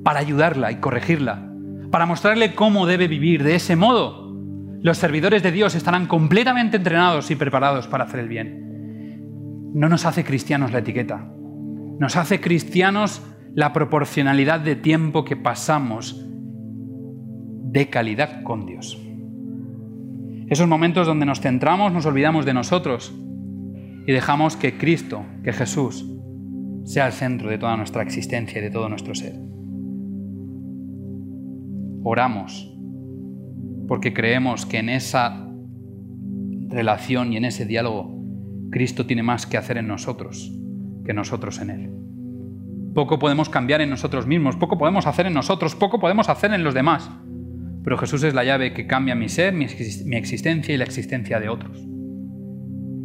para 0.04 0.19
ayudarla 0.19 0.71
y 0.71 0.76
corregirla 0.76 1.52
para 1.91 2.06
mostrarle 2.06 2.56
cómo 2.56 2.88
debe 2.88 3.08
vivir. 3.08 3.43
De 3.43 3.56
ese 3.56 3.76
modo, 3.76 4.34
los 4.82 4.97
servidores 4.97 5.43
de 5.43 5.52
Dios 5.52 5.76
estarán 5.76 6.08
completamente 6.08 6.78
entrenados 6.78 7.30
y 7.30 7.36
preparados 7.36 7.88
para 7.88 8.06
hacer 8.06 8.21
el 8.21 8.30
bien. 8.30 9.71
No 9.76 9.89
nos 9.89 10.06
hace 10.06 10.24
cristianos 10.24 10.71
la 10.71 10.80
etiqueta, 10.80 11.32
nos 12.01 12.17
hace 12.17 12.41
cristianos 12.41 13.21
la 13.53 13.73
proporcionalidad 13.73 14.59
de 14.59 14.75
tiempo 14.75 15.23
que 15.23 15.35
pasamos 15.35 16.25
de 16.25 17.91
calidad 17.91 18.41
con 18.41 18.65
Dios. 18.65 18.99
Esos 20.47 20.67
momentos 20.67 21.05
donde 21.05 21.27
nos 21.27 21.41
centramos, 21.41 21.93
nos 21.93 22.07
olvidamos 22.07 22.43
de 22.43 22.55
nosotros 22.55 23.13
y 24.07 24.11
dejamos 24.11 24.57
que 24.57 24.79
Cristo, 24.79 25.23
que 25.43 25.53
Jesús, 25.53 26.03
sea 26.85 27.05
el 27.05 27.13
centro 27.13 27.51
de 27.51 27.59
toda 27.59 27.77
nuestra 27.77 28.01
existencia 28.01 28.57
y 28.57 28.63
de 28.63 28.71
todo 28.71 28.89
nuestro 28.89 29.13
ser. 29.13 29.35
Oramos 32.03 32.75
porque 33.87 34.11
creemos 34.11 34.65
que 34.65 34.79
en 34.79 34.89
esa 34.89 35.47
relación 36.67 37.31
y 37.31 37.37
en 37.37 37.45
ese 37.45 37.67
diálogo 37.67 38.19
Cristo 38.71 39.05
tiene 39.05 39.21
más 39.21 39.45
que 39.45 39.57
hacer 39.57 39.77
en 39.77 39.87
nosotros 39.87 40.57
que 41.05 41.13
nosotros 41.13 41.59
en 41.59 41.69
Él. 41.69 41.89
Poco 42.93 43.19
podemos 43.19 43.49
cambiar 43.49 43.81
en 43.81 43.89
nosotros 43.89 44.27
mismos, 44.27 44.55
poco 44.57 44.77
podemos 44.77 45.07
hacer 45.07 45.25
en 45.25 45.33
nosotros, 45.33 45.75
poco 45.75 45.99
podemos 45.99 46.29
hacer 46.29 46.53
en 46.53 46.63
los 46.63 46.73
demás. 46.73 47.09
Pero 47.83 47.97
Jesús 47.97 48.23
es 48.23 48.33
la 48.33 48.43
llave 48.43 48.73
que 48.73 48.85
cambia 48.85 49.15
mi 49.15 49.29
ser, 49.29 49.53
mi 49.53 49.65
existencia 50.15 50.73
y 50.73 50.77
la 50.77 50.83
existencia 50.83 51.39
de 51.39 51.49
otros. 51.49 51.77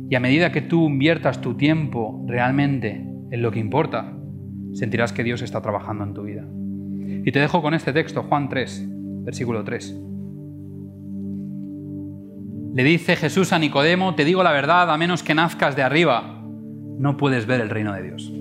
Y 0.08 0.14
a 0.14 0.20
medida 0.20 0.52
que 0.52 0.62
tú 0.62 0.86
inviertas 0.86 1.40
tu 1.40 1.54
tiempo 1.56 2.24
realmente 2.28 3.04
en 3.30 3.42
lo 3.42 3.50
que 3.50 3.58
importa, 3.58 4.12
sentirás 4.72 5.12
que 5.12 5.24
Dios 5.24 5.42
está 5.42 5.62
trabajando 5.62 6.04
en 6.04 6.14
tu 6.14 6.22
vida. 6.22 6.44
Y 7.24 7.32
te 7.32 7.40
dejo 7.40 7.62
con 7.62 7.74
este 7.74 7.92
texto, 7.92 8.22
Juan 8.22 8.48
3, 8.48 8.86
versículo 9.24 9.64
3. 9.64 10.00
Le 12.74 12.84
dice 12.84 13.16
Jesús 13.16 13.52
a 13.52 13.58
Nicodemo, 13.58 14.14
te 14.14 14.24
digo 14.24 14.42
la 14.42 14.52
verdad, 14.52 14.90
a 14.90 14.98
menos 14.98 15.22
que 15.22 15.34
nazcas 15.34 15.74
de 15.74 15.82
arriba, 15.82 16.35
no 16.98 17.16
puedes 17.16 17.46
ver 17.46 17.60
el 17.60 17.70
reino 17.70 17.92
de 17.92 18.02
Dios. 18.02 18.32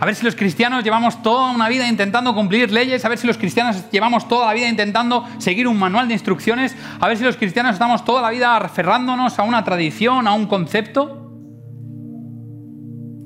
A 0.00 0.06
ver 0.06 0.14
si 0.14 0.24
los 0.24 0.36
cristianos 0.36 0.84
llevamos 0.84 1.22
toda 1.22 1.50
una 1.50 1.68
vida 1.68 1.88
intentando 1.88 2.34
cumplir 2.34 2.70
leyes, 2.70 3.04
a 3.04 3.08
ver 3.08 3.18
si 3.18 3.26
los 3.26 3.36
cristianos 3.36 3.90
llevamos 3.90 4.28
toda 4.28 4.46
la 4.46 4.54
vida 4.54 4.68
intentando 4.68 5.24
seguir 5.38 5.66
un 5.66 5.78
manual 5.78 6.06
de 6.06 6.14
instrucciones, 6.14 6.76
a 7.00 7.08
ver 7.08 7.16
si 7.16 7.24
los 7.24 7.36
cristianos 7.36 7.72
estamos 7.72 8.04
toda 8.04 8.22
la 8.22 8.30
vida 8.30 8.56
aferrándonos 8.56 9.38
a 9.38 9.42
una 9.42 9.64
tradición, 9.64 10.28
a 10.28 10.34
un 10.34 10.46
concepto, 10.46 11.24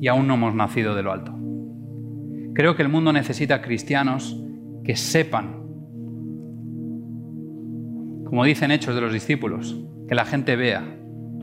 y 0.01 0.09
aún 0.09 0.27
no 0.27 0.35
hemos 0.35 0.55
nacido 0.55 0.95
de 0.95 1.03
lo 1.03 1.13
alto. 1.13 1.33
Creo 2.55 2.75
que 2.75 2.83
el 2.83 2.89
mundo 2.89 3.13
necesita 3.13 3.61
cristianos 3.61 4.37
que 4.83 4.97
sepan, 4.97 5.63
como 8.25 8.45
dicen 8.45 8.71
hechos 8.71 8.95
de 8.95 9.01
los 9.03 9.13
discípulos, 9.13 9.77
que 10.09 10.15
la 10.15 10.25
gente 10.25 10.57
vea 10.57 10.83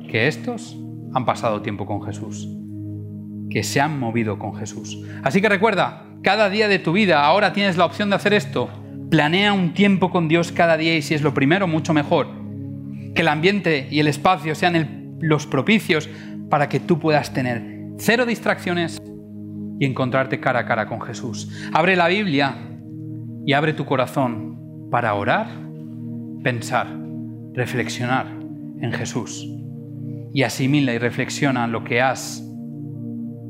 que 0.10 0.28
estos 0.28 0.76
han 1.14 1.26
pasado 1.26 1.62
tiempo 1.62 1.86
con 1.86 2.02
Jesús, 2.02 2.48
que 3.50 3.64
se 3.64 3.82
han 3.82 4.00
movido 4.00 4.40
con 4.40 4.56
Jesús. 4.56 5.02
Así 5.24 5.42
que 5.42 5.50
recuerda, 5.50 6.06
cada 6.24 6.50
día 6.50 6.68
de 6.68 6.80
tu 6.80 6.92
vida 6.92 7.26
ahora 7.26 7.54
tienes 7.54 7.78
la 7.78 7.86
opción 7.86 8.10
de 8.10 8.16
hacer 8.16 8.34
esto. 8.34 8.70
Planea 9.10 9.54
un 9.54 9.74
tiempo 9.74 10.12
con 10.12 10.28
Dios 10.28 10.52
cada 10.52 10.78
día 10.78 10.96
y 10.96 11.02
si 11.02 11.16
es 11.16 11.22
lo 11.22 11.34
primero, 11.34 11.68
mucho 11.68 11.94
mejor. 11.94 12.28
Que 13.16 13.22
el 13.22 13.28
ambiente 13.28 13.88
y 13.90 14.00
el 14.00 14.08
espacio 14.08 14.54
sean 14.54 15.18
los 15.20 15.48
propicios 15.48 16.10
para 16.50 16.70
que 16.70 16.80
tú 16.80 17.00
puedas 17.00 17.34
tener 17.34 17.80
cero 17.98 18.26
distracciones, 18.26 19.02
y 19.80 19.86
encontrarte 19.86 20.40
cara 20.40 20.60
a 20.60 20.66
cara 20.66 20.86
con 20.86 21.02
Jesús. 21.02 21.50
Abre 21.74 21.96
la 21.96 22.08
Biblia 22.10 22.58
y 23.46 23.54
abre 23.54 23.74
tu 23.74 23.86
corazón 23.86 24.90
para 24.92 25.14
orar, 25.14 25.48
pensar, 26.44 26.88
reflexionar 27.54 28.28
en 28.82 28.92
Jesús. 28.92 29.48
Y 30.34 30.44
asimila 30.44 30.94
y 30.94 30.98
reflexiona 30.98 31.68
lo 31.68 31.84
que 31.84 32.02
has 32.02 32.44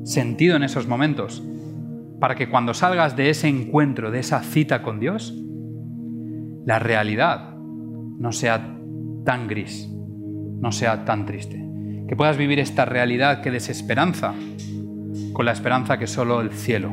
sentido 0.04 0.56
en 0.56 0.64
esos 0.64 0.88
momentos 0.88 1.44
para 2.20 2.36
que 2.36 2.50
cuando 2.50 2.74
salgas 2.74 3.16
de 3.16 3.30
ese 3.30 3.48
encuentro, 3.48 4.12
de 4.12 4.20
esa 4.20 4.42
cita 4.42 4.82
con 4.82 5.00
Dios, 5.00 5.34
la 6.66 6.80
realidad 6.80 7.56
no 7.56 8.32
sea 8.32 8.78
tan 9.26 9.48
gris, 9.48 9.90
no 10.60 10.72
sea 10.72 11.06
tan 11.06 11.26
triste. 11.26 11.66
Que 12.08 12.16
puedas 12.16 12.38
vivir 12.38 12.60
esta 12.60 12.86
realidad 12.86 13.42
que 13.42 13.52
desesperanza 13.52 14.34
con 15.34 15.46
la 15.46 15.52
esperanza 15.52 15.98
que 15.98 16.08
solo 16.08 16.42
el 16.42 16.52
cielo 16.52 16.92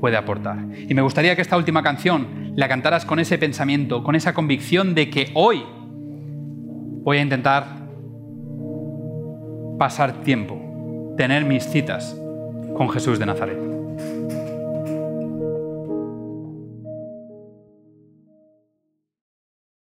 puede 0.00 0.16
aportar. 0.16 0.66
Y 0.88 0.94
me 0.94 1.02
gustaría 1.02 1.36
que 1.36 1.42
esta 1.42 1.56
última 1.56 1.82
canción 1.82 2.52
la 2.56 2.68
cantaras 2.68 3.04
con 3.04 3.20
ese 3.20 3.38
pensamiento, 3.38 4.02
con 4.02 4.16
esa 4.16 4.34
convicción 4.34 4.94
de 4.94 5.10
que 5.10 5.30
hoy 5.34 5.62
voy 7.02 7.18
a 7.18 7.22
intentar 7.22 7.79
pasar 9.80 10.12
tiempo, 10.24 10.60
tener 11.16 11.46
mis 11.46 11.64
citas 11.64 12.14
con 12.76 12.90
Jesús 12.90 13.18
de 13.18 13.24
Nazaret. 13.24 13.69